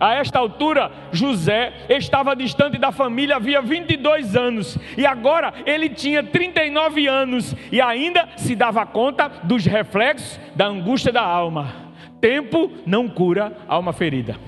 [0.00, 6.22] A esta altura, José estava distante da família havia 22 anos e agora ele tinha
[6.22, 11.92] 39 anos e ainda se dava conta dos reflexos da angústia da alma.
[12.18, 14.38] Tempo não cura alma ferida.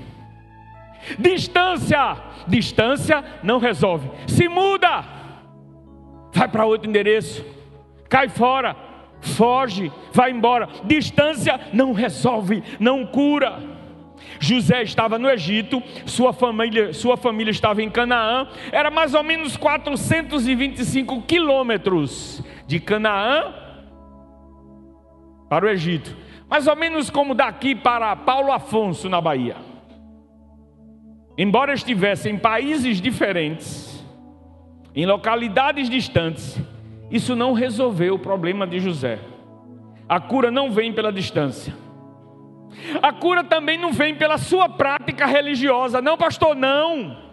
[1.19, 2.17] Distância,
[2.49, 4.11] distância não resolve.
[4.27, 5.05] Se muda,
[6.33, 7.45] vai para outro endereço,
[8.09, 8.94] cai fora,
[9.25, 10.69] foge, vai embora.
[10.85, 13.75] Distância não resolve, não cura.
[14.39, 19.57] José estava no Egito, sua família, sua família estava em Canaã, era mais ou menos
[19.57, 23.55] 425 quilômetros de Canaã
[25.49, 26.17] para o Egito,
[26.49, 29.57] mais ou menos como daqui para Paulo Afonso, na Bahia.
[31.37, 34.05] Embora estivessem em países diferentes,
[34.95, 36.61] em localidades distantes,
[37.11, 39.19] isso não resolveu o problema de José.
[40.09, 41.75] A cura não vem pela distância.
[43.03, 47.24] A cura também não vem pela sua prática religiosa, não, pastor, não.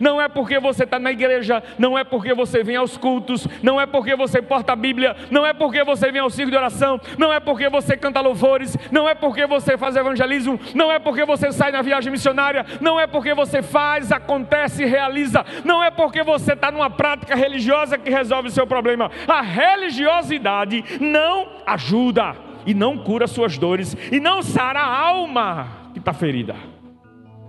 [0.00, 3.80] Não é porque você está na igreja, não é porque você vem aos cultos, não
[3.80, 7.00] é porque você porta a Bíblia, não é porque você vem ao circo de oração,
[7.18, 11.24] não é porque você canta louvores, não é porque você faz evangelismo, não é porque
[11.24, 16.22] você sai na viagem missionária, não é porque você faz, acontece, realiza, não é porque
[16.22, 19.10] você está numa prática religiosa que resolve o seu problema.
[19.26, 22.34] A religiosidade não ajuda
[22.66, 26.54] e não cura suas dores e não sara a alma que está ferida.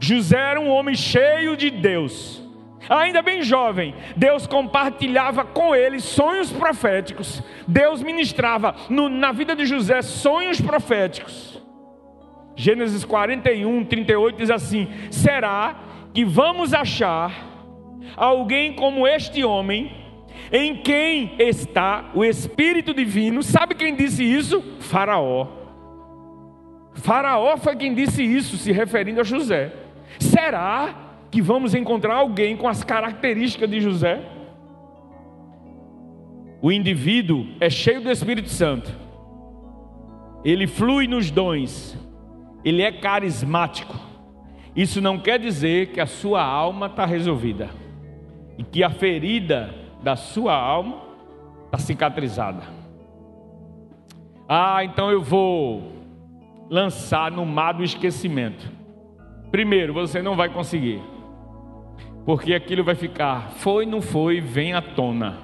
[0.03, 2.43] José era um homem cheio de Deus.
[2.89, 7.41] Ainda bem jovem, Deus compartilhava com ele sonhos proféticos.
[7.65, 11.63] Deus ministrava no, na vida de José sonhos proféticos.
[12.53, 15.79] Gênesis 41, 38 diz assim: Será
[16.13, 17.31] que vamos achar
[18.17, 19.89] alguém como este homem,
[20.51, 23.41] em quem está o Espírito Divino?
[23.41, 24.61] Sabe quem disse isso?
[24.81, 25.47] Faraó.
[26.91, 29.82] Faraó foi quem disse isso, se referindo a José.
[30.23, 30.95] Será
[31.29, 34.21] que vamos encontrar alguém com as características de José?
[36.61, 38.89] O indivíduo é cheio do Espírito Santo,
[40.45, 41.97] ele flui nos dons,
[42.63, 43.95] ele é carismático.
[44.73, 47.69] Isso não quer dizer que a sua alma está resolvida
[48.57, 51.01] e que a ferida da sua alma
[51.65, 52.63] está cicatrizada.
[54.47, 55.91] Ah, então eu vou
[56.69, 58.82] lançar no mar do esquecimento.
[59.53, 60.99] Primeiro, você não vai conseguir.
[62.25, 65.37] Porque aquilo vai ficar, foi, não foi, vem à tona.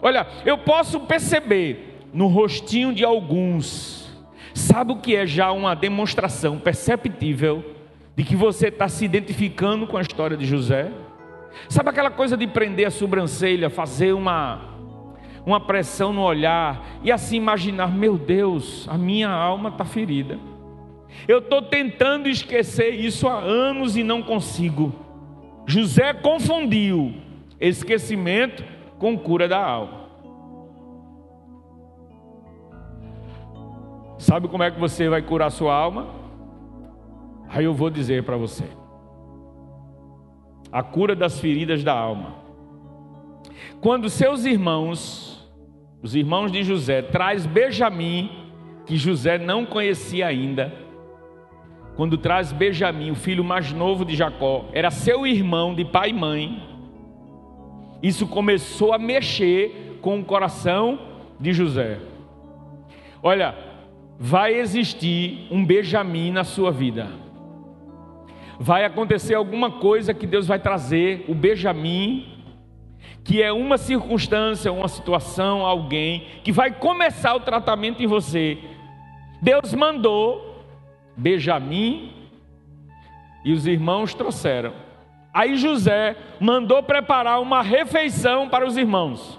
[0.00, 4.10] Olha, eu posso perceber no rostinho de alguns,
[4.54, 7.62] sabe o que é já uma demonstração perceptível
[8.16, 10.90] de que você está se identificando com a história de José?
[11.68, 14.62] Sabe aquela coisa de prender a sobrancelha, fazer uma,
[15.44, 20.38] uma pressão no olhar e assim imaginar: meu Deus, a minha alma está ferida.
[21.26, 24.92] Eu estou tentando esquecer isso há anos e não consigo.
[25.66, 27.14] José confundiu
[27.60, 28.64] esquecimento
[28.98, 30.06] com cura da alma.
[34.18, 36.08] Sabe como é que você vai curar sua alma?
[37.48, 38.64] Aí eu vou dizer para você.
[40.72, 42.34] A cura das feridas da alma.
[43.80, 45.48] Quando seus irmãos,
[46.02, 48.30] os irmãos de José, traz Benjamim,
[48.84, 50.72] que José não conhecia ainda,
[51.96, 56.12] quando traz Benjamim, o filho mais novo de Jacó, era seu irmão de pai e
[56.12, 56.62] mãe,
[58.02, 60.98] isso começou a mexer com o coração
[61.40, 61.98] de José.
[63.22, 63.54] Olha,
[64.18, 67.08] vai existir um Benjamim na sua vida.
[68.60, 72.26] Vai acontecer alguma coisa que Deus vai trazer, o Benjamim,
[73.24, 78.58] que é uma circunstância, uma situação, alguém que vai começar o tratamento em você.
[79.42, 80.45] Deus mandou
[81.16, 82.12] Benjamim
[83.44, 84.72] e os irmãos trouxeram.
[85.32, 89.38] Aí José mandou preparar uma refeição para os irmãos.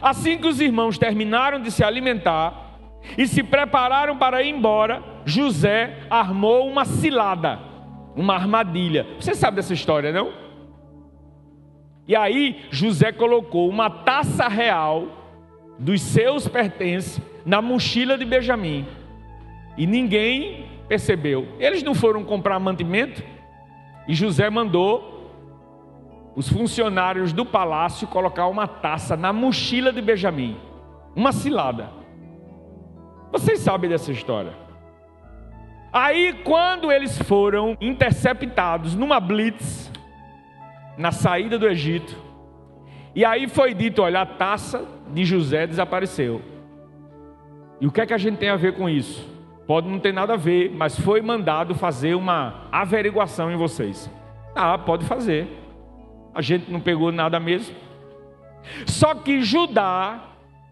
[0.00, 2.78] Assim que os irmãos terminaram de se alimentar
[3.16, 7.58] e se prepararam para ir embora, José armou uma cilada,
[8.14, 9.06] uma armadilha.
[9.18, 10.32] Você sabe dessa história, não?
[12.06, 15.06] E aí José colocou uma taça real
[15.78, 18.86] dos seus pertences na mochila de Benjamim.
[19.76, 21.48] E ninguém percebeu.
[21.58, 23.22] Eles não foram comprar mantimento
[24.06, 25.16] e José mandou
[26.34, 30.56] os funcionários do palácio colocar uma taça na mochila de Benjamim.
[31.14, 31.90] Uma cilada.
[33.30, 34.52] Vocês sabem dessa história.
[35.92, 39.90] Aí, quando eles foram interceptados numa blitz,
[40.96, 42.16] na saída do Egito,
[43.14, 46.40] e aí foi dito: olha, a taça de José desapareceu.
[47.80, 49.37] E o que é que a gente tem a ver com isso?
[49.68, 54.10] Pode não ter nada a ver, mas foi mandado fazer uma averiguação em vocês.
[54.56, 55.46] Ah, pode fazer.
[56.34, 57.76] A gente não pegou nada mesmo.
[58.86, 60.24] Só que Judá,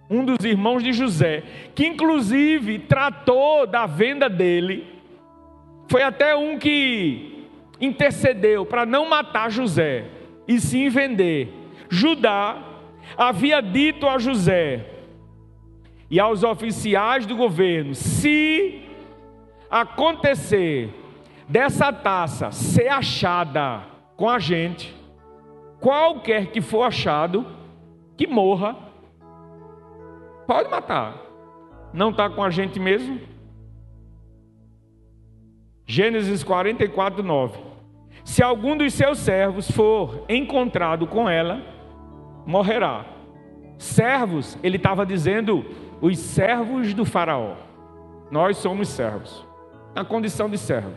[0.08, 1.42] um dos irmãos de José,
[1.74, 4.86] que inclusive tratou da venda dele,
[5.90, 7.46] foi até um que
[7.78, 10.06] intercedeu para não matar José
[10.48, 11.52] e sim vender.
[11.90, 12.62] Judá
[13.14, 14.86] havia dito a José
[16.10, 18.85] e aos oficiais do governo: se
[19.70, 20.94] acontecer
[21.48, 23.82] dessa taça ser achada
[24.16, 24.94] com a gente,
[25.80, 27.46] qualquer que for achado,
[28.16, 28.76] que morra,
[30.46, 31.22] pode matar.
[31.92, 33.20] Não está com a gente mesmo?
[35.86, 37.58] Gênesis 44, 9.
[38.24, 41.62] Se algum dos seus servos for encontrado com ela,
[42.44, 43.06] morrerá.
[43.78, 45.64] Servos, ele estava dizendo,
[46.00, 47.54] os servos do Faraó.
[48.30, 49.45] Nós somos servos,
[49.96, 50.92] na condição de servo.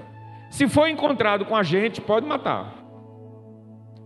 [0.52, 2.76] Se for encontrado com a gente, pode matar.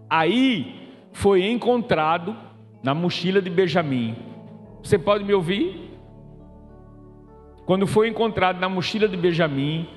[0.07, 2.35] Aí foi encontrado
[2.83, 4.15] na mochila de Benjamim.
[4.83, 5.97] Você pode me ouvir?
[7.65, 9.89] Quando foi encontrado na mochila de Benjamim,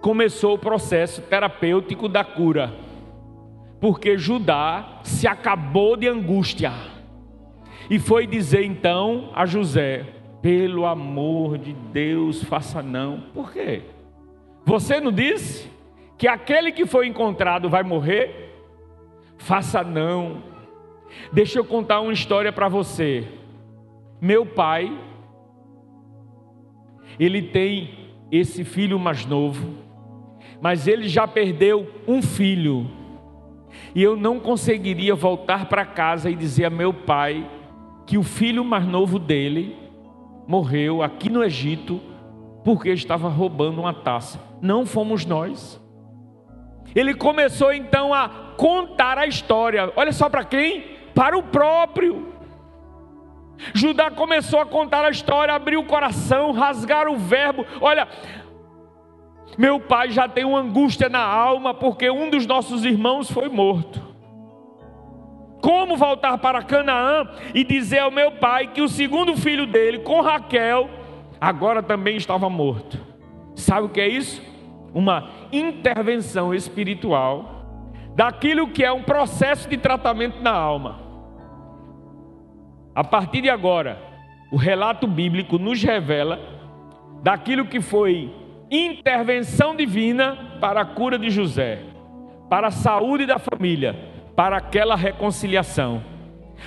[0.00, 2.72] começou o processo terapêutico da cura,
[3.80, 6.72] porque Judá se acabou de angústia
[7.90, 10.06] e foi dizer então a José:
[10.40, 13.20] pelo amor de Deus, faça não.
[13.34, 13.82] Por quê?
[14.64, 15.70] Você não disse
[16.16, 18.54] que aquele que foi encontrado vai morrer?
[19.38, 20.42] Faça não.
[21.32, 23.26] Deixa eu contar uma história para você.
[24.20, 24.96] Meu pai,
[27.18, 29.82] ele tem esse filho mais novo
[30.62, 32.88] mas ele já perdeu um filho.
[33.96, 37.50] E eu não conseguiria voltar para casa e dizer a meu pai
[38.06, 39.76] que o filho mais novo dele
[40.46, 42.00] morreu aqui no Egito
[42.64, 44.40] porque estava roubando uma taça.
[44.60, 45.80] Não fomos nós.
[46.94, 49.92] Ele começou então a contar a história.
[49.96, 50.84] Olha só para quem?
[51.14, 52.32] Para o próprio.
[53.74, 57.64] Judá começou a contar a história, abrir o coração, rasgar o verbo.
[57.80, 58.08] Olha,
[59.56, 64.00] meu pai já tem uma angústia na alma porque um dos nossos irmãos foi morto.
[65.60, 70.20] Como voltar para Canaã e dizer ao meu pai que o segundo filho dele, com
[70.20, 70.90] Raquel,
[71.42, 73.00] agora também estava morto?
[73.56, 74.40] Sabe o que é isso?
[74.94, 77.64] Uma intervenção espiritual
[78.14, 81.00] daquilo que é um processo de tratamento na alma.
[82.94, 83.98] A partir de agora,
[84.52, 86.38] o relato bíblico nos revela
[87.22, 88.32] daquilo que foi
[88.70, 91.80] intervenção divina para a cura de José,
[92.48, 93.96] para a saúde da família,
[94.36, 96.04] para aquela reconciliação.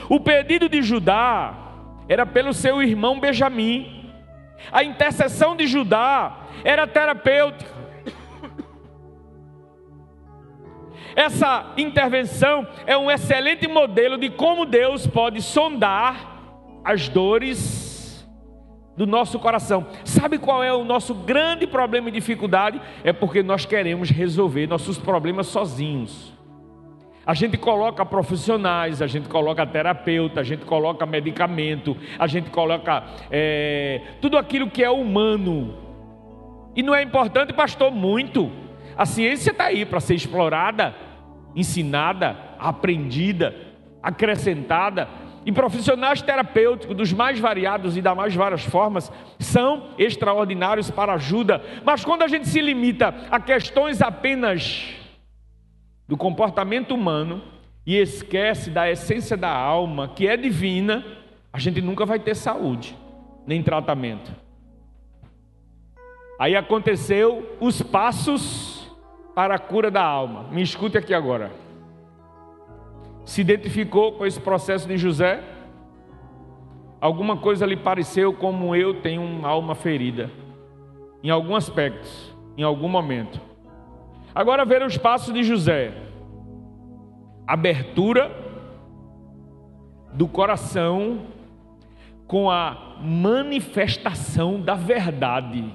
[0.10, 1.54] O pedido de Judá
[2.10, 4.05] era pelo seu irmão Benjamim.
[4.72, 7.76] A intercessão de Judá era terapêutica.
[11.16, 16.42] Essa intervenção é um excelente modelo de como Deus pode sondar
[16.84, 18.28] as dores
[18.98, 19.88] do nosso coração.
[20.04, 22.82] Sabe qual é o nosso grande problema e dificuldade?
[23.04, 26.35] É porque nós queremos resolver nossos problemas sozinhos.
[27.26, 33.04] A gente coloca profissionais, a gente coloca terapeuta, a gente coloca medicamento, a gente coloca
[33.32, 35.76] é, tudo aquilo que é humano.
[36.76, 38.52] E não é importante, pastor, muito.
[38.96, 40.94] A ciência está aí para ser explorada,
[41.56, 43.56] ensinada, aprendida,
[44.04, 45.08] acrescentada
[45.46, 51.62] e profissionais terapêuticos dos mais variados e das mais várias formas são extraordinários para ajuda,
[51.84, 54.96] mas quando a gente se limita a questões apenas
[56.08, 57.42] do comportamento humano
[57.86, 61.06] e esquece da essência da alma, que é divina,
[61.52, 62.98] a gente nunca vai ter saúde,
[63.46, 64.32] nem tratamento.
[66.40, 68.92] Aí aconteceu os passos
[69.34, 70.44] para a cura da alma.
[70.52, 71.66] Me escute aqui agora
[73.26, 75.44] se identificou com esse processo de José?
[77.02, 80.30] Alguma coisa lhe pareceu como eu tenho uma alma ferida,
[81.24, 82.08] em algum aspecto,
[82.56, 83.42] em algum momento.
[84.36, 85.94] Agora ver os passos de José.
[87.48, 88.30] Abertura
[90.14, 91.28] do coração
[92.28, 95.72] com a manifestação da verdade.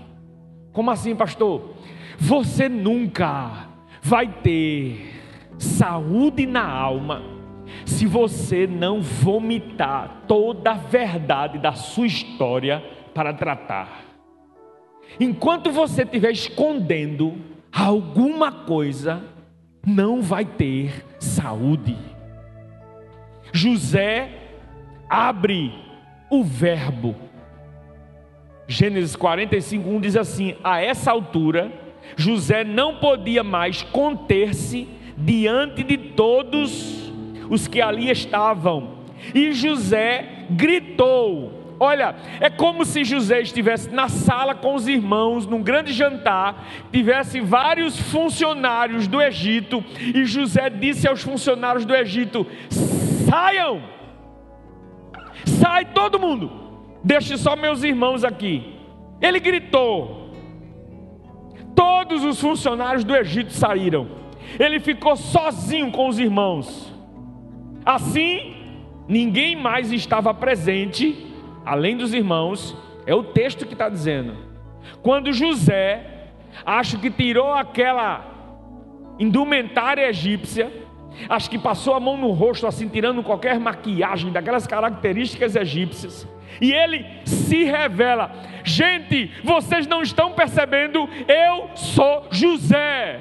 [0.72, 1.74] Como assim, pastor?
[2.18, 3.68] Você nunca
[4.02, 5.10] vai ter
[5.58, 7.22] saúde na alma
[7.86, 12.84] se você não vomitar toda a verdade da sua história
[13.14, 14.04] para tratar.
[15.18, 19.22] Enquanto você estiver escondendo alguma coisa,
[19.86, 21.96] não vai ter saúde.
[23.52, 24.30] José
[25.08, 25.72] abre
[26.30, 27.16] o verbo.
[28.68, 31.72] Gênesis 45, 1 diz assim: A essa altura,
[32.16, 37.12] José não podia mais conter-se diante de todos
[37.48, 39.00] os que ali estavam.
[39.34, 45.62] E José gritou: Olha, é como se José estivesse na sala com os irmãos, num
[45.62, 49.82] grande jantar, tivesse vários funcionários do Egito,
[50.14, 52.46] e José disse aos funcionários do Egito:
[53.26, 53.80] saiam,
[55.46, 56.52] sai todo mundo,
[57.02, 58.76] deixe só meus irmãos aqui.
[59.18, 60.34] Ele gritou,
[61.74, 64.06] todos os funcionários do Egito saíram,
[64.58, 66.92] ele ficou sozinho com os irmãos.
[67.86, 68.54] Assim,
[69.08, 71.29] ninguém mais estava presente
[71.70, 74.34] além dos irmãos, é o texto que está dizendo.
[75.02, 76.32] Quando José,
[76.66, 78.26] acho que tirou aquela
[79.20, 80.68] indumentária egípcia,
[81.28, 86.26] acho que passou a mão no rosto, assim, tirando qualquer maquiagem daquelas características egípcias,
[86.60, 88.32] e ele se revela:
[88.64, 93.20] gente, vocês não estão percebendo, eu sou José.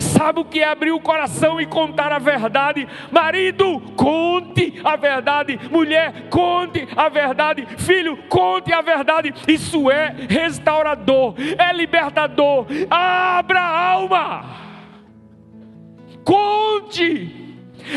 [0.00, 2.86] Sabe o que é abrir o coração e contar a verdade?
[3.10, 5.58] Marido, conte a verdade.
[5.70, 7.66] Mulher, conte a verdade.
[7.78, 9.34] Filho, conte a verdade.
[9.48, 12.66] Isso é restaurador, é libertador.
[12.90, 14.44] Abra a alma.
[16.24, 17.40] Conte.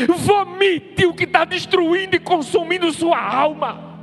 [0.08, 4.00] Vomite o que está destruindo e consumindo sua alma.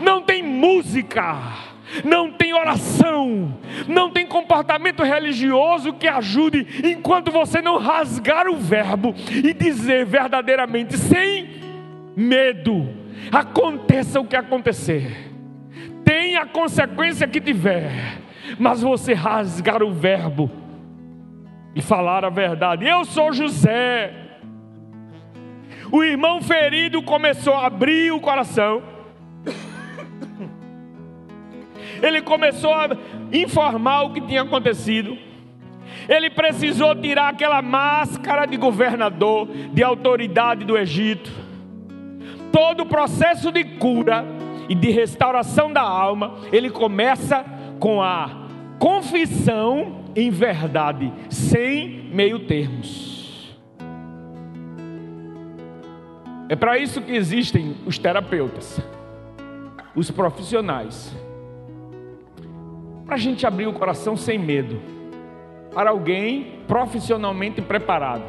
[0.00, 1.69] Não tem música
[2.04, 3.54] não tem oração,
[3.88, 10.96] não tem comportamento religioso que ajude, enquanto você não rasgar o verbo e dizer verdadeiramente,
[10.96, 11.48] sem
[12.16, 12.88] medo,
[13.32, 15.30] aconteça o que acontecer,
[16.04, 18.18] tenha a consequência que tiver,
[18.58, 20.50] mas você rasgar o verbo
[21.74, 22.86] e falar a verdade.
[22.86, 24.12] Eu sou José.
[25.92, 28.82] O irmão ferido começou a abrir o coração
[32.02, 32.88] ele começou a
[33.32, 35.16] informar o que tinha acontecido.
[36.08, 41.30] Ele precisou tirar aquela máscara de governador, de autoridade do Egito.
[42.52, 44.24] Todo o processo de cura
[44.68, 47.44] e de restauração da alma, ele começa
[47.78, 48.48] com a
[48.78, 53.56] confissão em verdade, sem meio termos.
[56.48, 58.80] É para isso que existem os terapeutas,
[59.94, 61.14] os profissionais
[63.10, 64.80] para a gente abrir o coração sem medo,
[65.74, 68.22] para alguém profissionalmente preparado.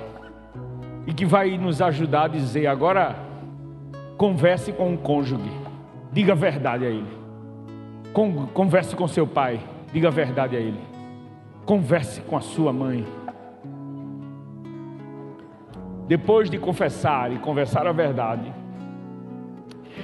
[1.05, 3.15] E que vai nos ajudar a dizer: agora
[4.17, 5.51] converse com o cônjuge,
[6.11, 7.05] diga a verdade a ele,
[8.55, 9.59] converse com seu pai,
[9.93, 10.81] diga a verdade a ele,
[11.63, 13.05] converse com a sua mãe.
[16.07, 18.51] Depois de confessar e conversar a verdade,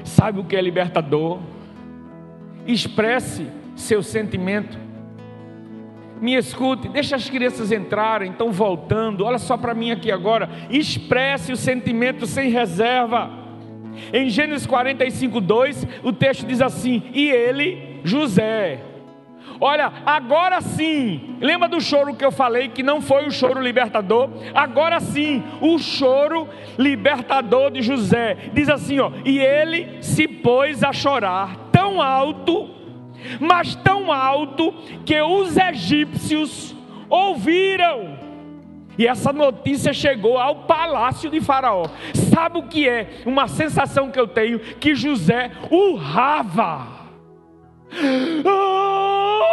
[0.03, 1.39] sabe o que é libertador?
[2.67, 4.77] Expresse seu sentimento.
[6.19, 9.23] Me escute, deixa as crianças entrarem, estão voltando.
[9.23, 10.49] Olha só para mim aqui agora.
[10.69, 13.29] Expresse o sentimento sem reserva.
[14.11, 18.81] Em Gênesis 45, 2, o texto diz assim: E ele, José,
[19.59, 24.29] Olha, agora sim, lembra do choro que eu falei que não foi o choro libertador?
[24.53, 26.47] Agora sim, o choro
[26.77, 28.37] libertador de José.
[28.53, 32.76] Diz assim, ó: "E ele se pôs a chorar tão alto
[33.39, 34.73] mas tão alto
[35.05, 36.75] que os egípcios
[37.09, 38.17] ouviram.
[38.97, 41.85] E essa notícia chegou ao palácio de Faraó.
[42.33, 43.21] Sabe o que é?
[43.25, 46.97] Uma sensação que eu tenho que José urrava.
[48.43, 49.43] Oh,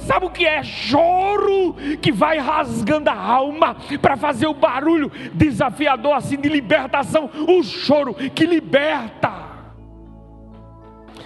[0.00, 0.62] sabe o que é?
[0.62, 7.30] Choro que vai rasgando a alma para fazer o barulho desafiador assim de libertação.
[7.46, 9.43] O choro que liberta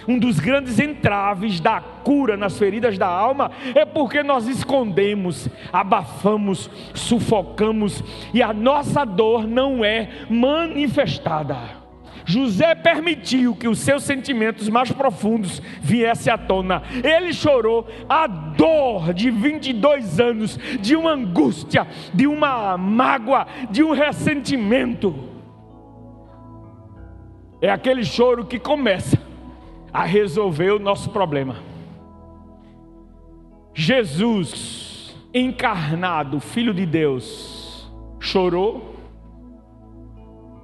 [0.07, 6.69] um dos grandes entraves da cura nas feridas da alma é porque nós escondemos, abafamos,
[6.93, 11.79] sufocamos e a nossa dor não é manifestada.
[12.25, 16.83] José permitiu que os seus sentimentos mais profundos viessem à tona.
[17.03, 23.93] Ele chorou a dor de 22 anos, de uma angústia, de uma mágoa, de um
[23.93, 25.15] ressentimento.
[27.59, 29.28] É aquele choro que começa
[29.91, 31.57] a resolver o nosso problema.
[33.73, 38.95] Jesus, encarnado, Filho de Deus, chorou?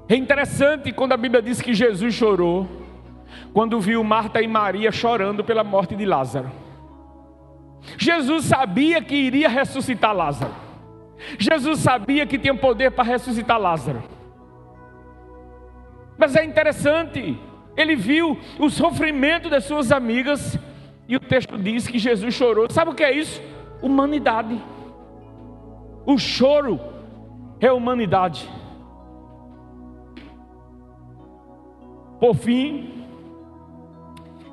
[0.07, 2.67] É interessante quando a Bíblia diz que Jesus chorou,
[3.53, 6.51] quando viu Marta e Maria chorando pela morte de Lázaro.
[7.97, 10.53] Jesus sabia que iria ressuscitar Lázaro.
[11.39, 14.03] Jesus sabia que tinha poder para ressuscitar Lázaro.
[16.17, 17.37] Mas é interessante,
[17.77, 20.57] ele viu o sofrimento das suas amigas
[21.07, 22.69] e o texto diz que Jesus chorou.
[22.69, 23.41] Sabe o que é isso?
[23.81, 24.59] Humanidade.
[26.05, 26.79] O choro
[27.59, 28.49] é humanidade.
[32.19, 33.05] Por fim,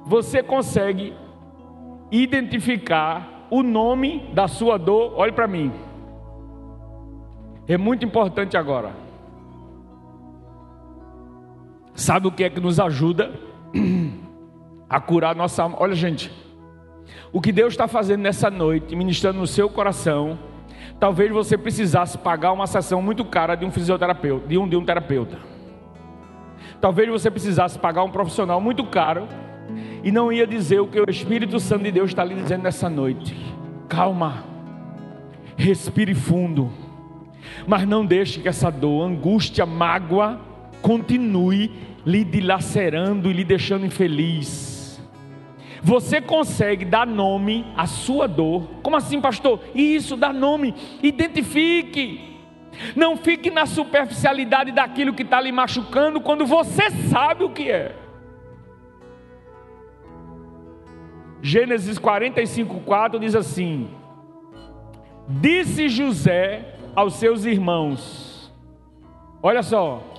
[0.05, 1.15] você consegue
[2.11, 5.15] identificar o nome da sua dor.
[5.17, 5.73] Olhe para mim.
[7.69, 9.02] É muito importante agora.
[11.95, 13.33] Sabe o que é que nos ajuda
[14.89, 15.77] a curar nossa alma?
[15.79, 16.33] Olha, gente,
[17.33, 20.39] o que Deus está fazendo nessa noite, ministrando no seu coração,
[20.99, 24.85] talvez você precisasse pagar uma sessão muito cara de um fisioterapeuta, de um, de um
[24.85, 25.39] terapeuta.
[26.81, 29.29] Talvez você precisasse pagar um profissional muito caro
[30.03, 32.89] e não ia dizer o que o Espírito Santo de Deus está lhe dizendo nessa
[32.89, 33.37] noite.
[33.89, 34.45] Calma,
[35.57, 36.71] respire fundo,
[37.67, 40.41] mas não deixe que essa dor, angústia, mágoa
[40.83, 41.71] continue
[42.05, 45.01] lhe dilacerando e lhe deixando infeliz.
[45.83, 48.69] Você consegue dar nome à sua dor.
[48.83, 49.61] Como assim, pastor?
[49.75, 50.75] Isso, dá nome.
[51.03, 52.39] Identifique.
[52.95, 57.97] Não fique na superficialidade daquilo que está lhe machucando quando você sabe o que é.
[61.43, 63.89] Gênesis 45, 4 diz assim:
[65.29, 68.53] Disse José aos seus irmãos:
[69.43, 70.12] Olha só,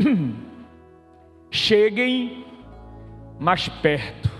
[1.50, 2.44] cheguem
[3.38, 4.30] mais perto.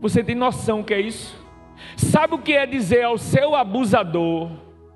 [0.00, 1.36] Você tem noção que é isso?
[1.96, 4.50] Sabe o que é dizer ao seu abusador: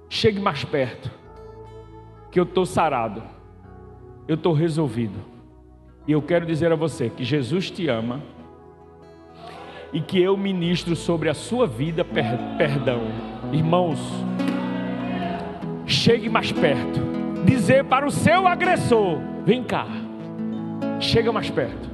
[0.08, 1.10] chegue mais perto,
[2.30, 3.22] que eu estou sarado,
[4.28, 5.18] eu estou resolvido.
[6.06, 8.20] E eu quero dizer a você que Jesus te ama
[9.92, 12.24] e que eu ministro sobre a sua vida per
[12.56, 13.02] perdão.
[13.52, 14.00] Irmãos,
[15.86, 17.11] chegue mais perto.
[17.44, 19.86] Dizer para o seu agressor: vem cá,
[21.00, 21.90] chega mais perto.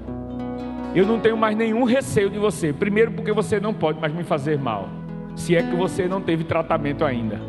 [0.94, 2.72] Eu não tenho mais nenhum receio de você.
[2.72, 4.88] Primeiro, porque você não pode mais me fazer mal,
[5.36, 7.40] se é que você não teve tratamento ainda.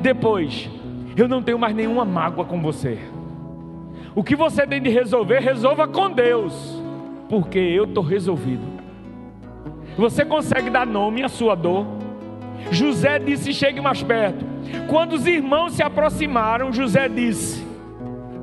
[0.00, 0.70] Depois,
[1.16, 2.98] eu não tenho mais nenhuma mágoa com você.
[4.14, 6.82] O que você tem de resolver, resolva com Deus,
[7.28, 8.80] porque eu estou resolvido.
[9.96, 11.86] Você consegue dar nome à sua dor?
[12.70, 14.49] José disse: chegue mais perto.
[14.88, 17.64] Quando os irmãos se aproximaram, José disse: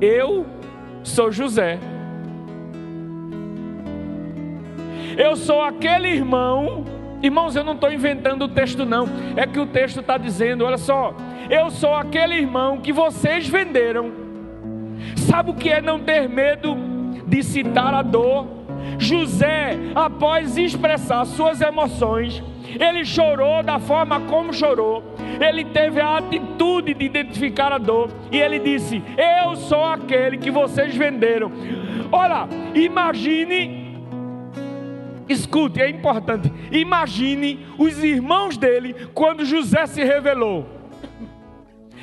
[0.00, 0.46] Eu
[1.02, 1.78] sou José.
[5.16, 6.84] Eu sou aquele irmão.
[7.20, 9.08] Irmãos, eu não estou inventando o texto, não.
[9.36, 11.14] É que o texto está dizendo: olha só.
[11.50, 14.12] Eu sou aquele irmão que vocês venderam.
[15.16, 16.76] Sabe o que é não ter medo
[17.26, 18.46] de citar a dor?
[18.98, 22.42] José, após expressar suas emoções,
[22.78, 25.02] ele chorou da forma como chorou.
[25.40, 30.50] Ele teve a atitude de identificar a dor e ele disse: Eu sou aquele que
[30.50, 31.50] vocês venderam.
[32.10, 34.02] Olha, imagine,
[35.28, 36.52] escute, é importante.
[36.72, 40.66] Imagine os irmãos dele quando José se revelou.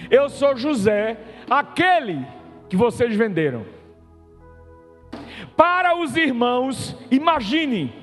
[0.09, 1.17] Eu sou José,
[1.49, 2.25] aquele
[2.69, 3.65] que vocês venderam.
[5.55, 7.93] Para os irmãos, imagine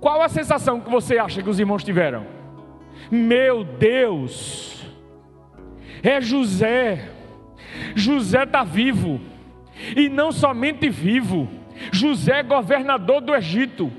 [0.00, 2.37] qual a sensação que você acha que os irmãos tiveram?
[3.10, 4.84] Meu Deus,
[6.02, 7.10] é José.
[7.94, 9.20] José está vivo,
[9.96, 11.48] e não somente vivo,
[11.92, 13.92] José é governador do Egito.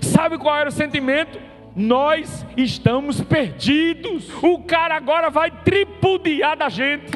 [0.00, 1.40] Sabe qual era o sentimento?
[1.74, 4.30] Nós estamos perdidos.
[4.42, 7.12] O cara agora vai tripudiar da gente.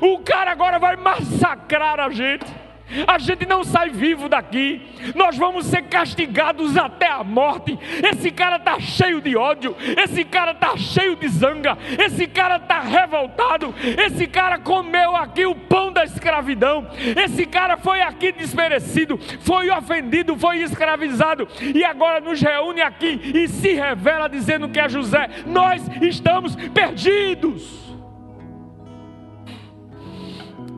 [0.00, 2.61] O cara agora vai massacrar a gente
[3.06, 4.82] a gente não sai vivo daqui,
[5.14, 7.78] nós vamos ser castigados até a morte.
[8.02, 12.80] Esse cara está cheio de ódio, esse cara está cheio de zanga, esse cara está
[12.80, 13.74] revoltado,
[14.06, 16.86] esse cara comeu aqui o pão da escravidão,
[17.16, 23.48] esse cara foi aqui desmerecido, foi ofendido, foi escravizado e agora nos reúne aqui e
[23.48, 25.28] se revela dizendo que é José.
[25.46, 27.82] Nós estamos perdidos.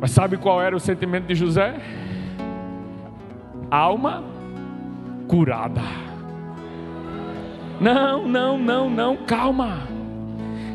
[0.01, 1.75] Mas sabe qual era o sentimento de José?
[3.75, 4.23] Alma
[5.27, 5.83] curada.
[7.81, 9.83] Não, não, não, não, calma,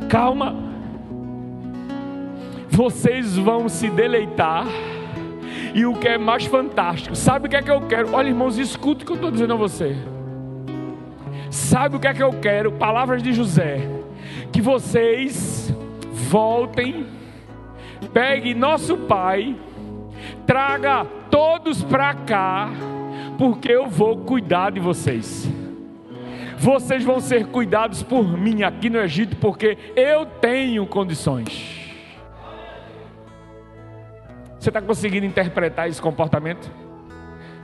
[0.10, 0.56] calma.
[2.70, 4.66] Vocês vão se deleitar.
[5.74, 8.14] E o que é mais fantástico, sabe o que é que eu quero?
[8.14, 9.96] Olha, irmãos, escute o que eu estou dizendo a você.
[11.52, 12.72] Sabe o que é que eu quero?
[12.72, 13.88] Palavras de José.
[14.52, 15.74] Que vocês
[16.12, 17.06] voltem,
[18.12, 19.56] pegue nosso pai,
[20.46, 22.70] traga todos para cá,
[23.38, 25.48] porque eu vou cuidar de vocês.
[26.58, 31.80] Vocês vão ser cuidados por mim aqui no Egito, porque eu tenho condições.
[34.60, 36.70] Você está conseguindo interpretar esse comportamento?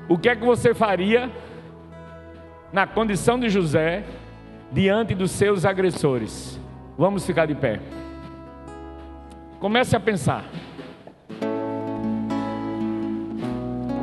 [0.08, 1.30] O que é que você faria
[2.72, 4.06] na condição de José
[4.72, 6.60] diante dos seus agressores?
[6.98, 7.82] Vamos ficar de pé.
[9.60, 10.46] Comece a pensar.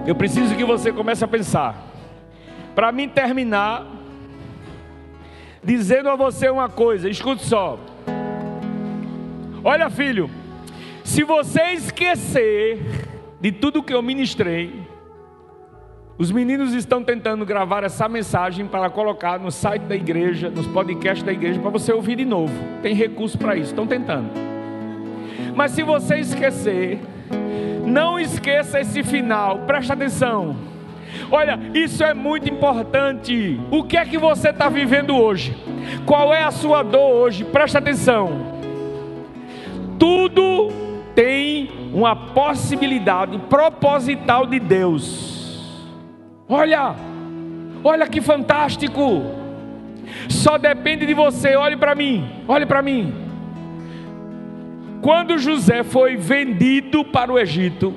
[0.05, 1.77] Eu preciso que você comece a pensar.
[2.75, 3.87] Para mim terminar
[5.63, 7.79] dizendo a você uma coisa, escute só.
[9.63, 10.29] Olha, filho,
[11.05, 12.81] se você esquecer
[13.41, 14.83] de tudo que eu ministrei,
[16.19, 21.23] os meninos estão tentando gravar essa mensagem para colocar no site da igreja, nos podcasts
[21.23, 22.53] da igreja, para você ouvir de novo.
[22.83, 24.31] Tem recurso para isso, estão tentando.
[25.55, 26.99] Mas se você esquecer,
[27.85, 30.57] não esqueça esse final, presta atenção.
[31.31, 33.61] Olha, isso é muito importante.
[33.71, 35.57] O que é que você está vivendo hoje?
[36.07, 37.45] Qual é a sua dor hoje?
[37.45, 38.61] Presta atenção.
[39.99, 40.71] Tudo
[41.15, 45.89] tem uma possibilidade proposital de Deus.
[46.49, 46.95] Olha,
[47.85, 49.23] olha que fantástico.
[50.29, 51.57] Só depende de você.
[51.57, 53.22] Olhe para mim, olhe para mim.
[55.03, 57.93] Quando José foi vendido para o Egito,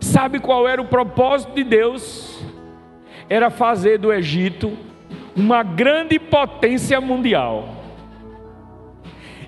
[0.00, 2.42] sabe qual era o propósito de Deus?
[3.28, 4.72] Era fazer do Egito
[5.36, 7.68] uma grande potência mundial.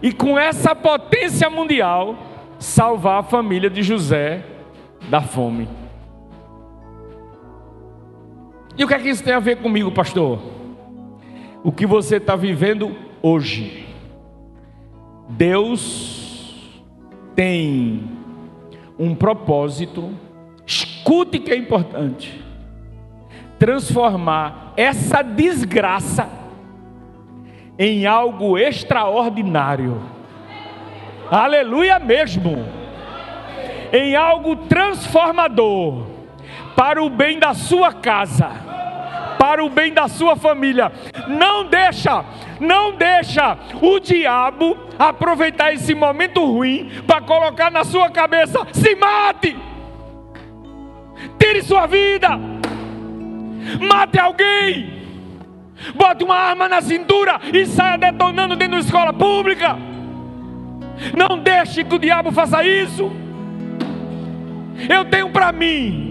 [0.03, 2.17] E com essa potência mundial,
[2.59, 4.45] salvar a família de José
[5.09, 5.67] da fome.
[8.77, 10.39] E o que é que isso tem a ver comigo, pastor?
[11.65, 13.87] O que você está vivendo hoje.
[15.31, 16.18] Deus
[17.39, 18.03] tem
[18.99, 20.13] um propósito,
[20.67, 22.45] escute que é importante,
[23.61, 26.29] transformar essa desgraça
[27.79, 30.03] em algo extraordinário
[31.31, 32.67] aleluia mesmo,
[33.93, 36.07] em algo transformador,
[36.75, 38.51] para o bem da sua casa,
[39.39, 40.91] para o bem da sua família.
[41.29, 42.25] Não deixa,
[42.61, 49.57] não deixa o diabo aproveitar esse momento ruim para colocar na sua cabeça: se mate,
[51.39, 52.31] tire sua vida,
[53.81, 54.99] mate alguém.
[55.95, 59.77] Bote uma arma na cintura e saia detonando dentro da escola pública.
[61.17, 63.11] Não deixe que o diabo faça isso.
[64.89, 66.09] Eu tenho para mim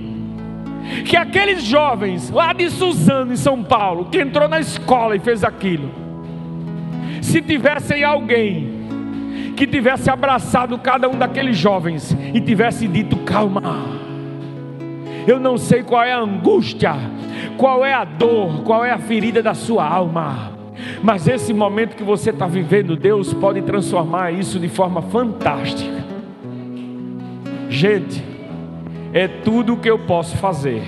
[1.06, 5.43] que aqueles jovens lá de Suzano, em São Paulo, que entrou na escola e fez
[5.43, 5.91] aquilo,
[7.28, 8.78] se tivessem alguém
[9.56, 13.86] que tivesse abraçado cada um daqueles jovens e tivesse dito: calma,
[15.28, 16.96] eu não sei qual é a angústia,
[17.58, 20.54] qual é a dor, qual é a ferida da sua alma,
[21.04, 26.06] mas esse momento que você está vivendo, Deus pode transformar isso de forma fantástica.
[27.70, 28.24] Gente,
[29.12, 30.82] é tudo o que eu posso fazer,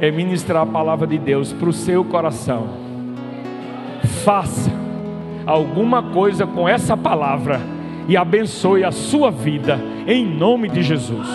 [0.00, 2.66] é ministrar a palavra de Deus para o seu coração.
[4.24, 4.80] Faça
[5.46, 7.60] alguma coisa com essa palavra
[8.08, 11.28] e abençoe a sua vida, em nome de Jesus.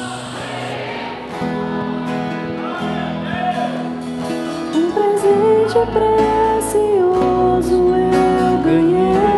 [4.73, 9.34] Um presente precioso eu ganhei.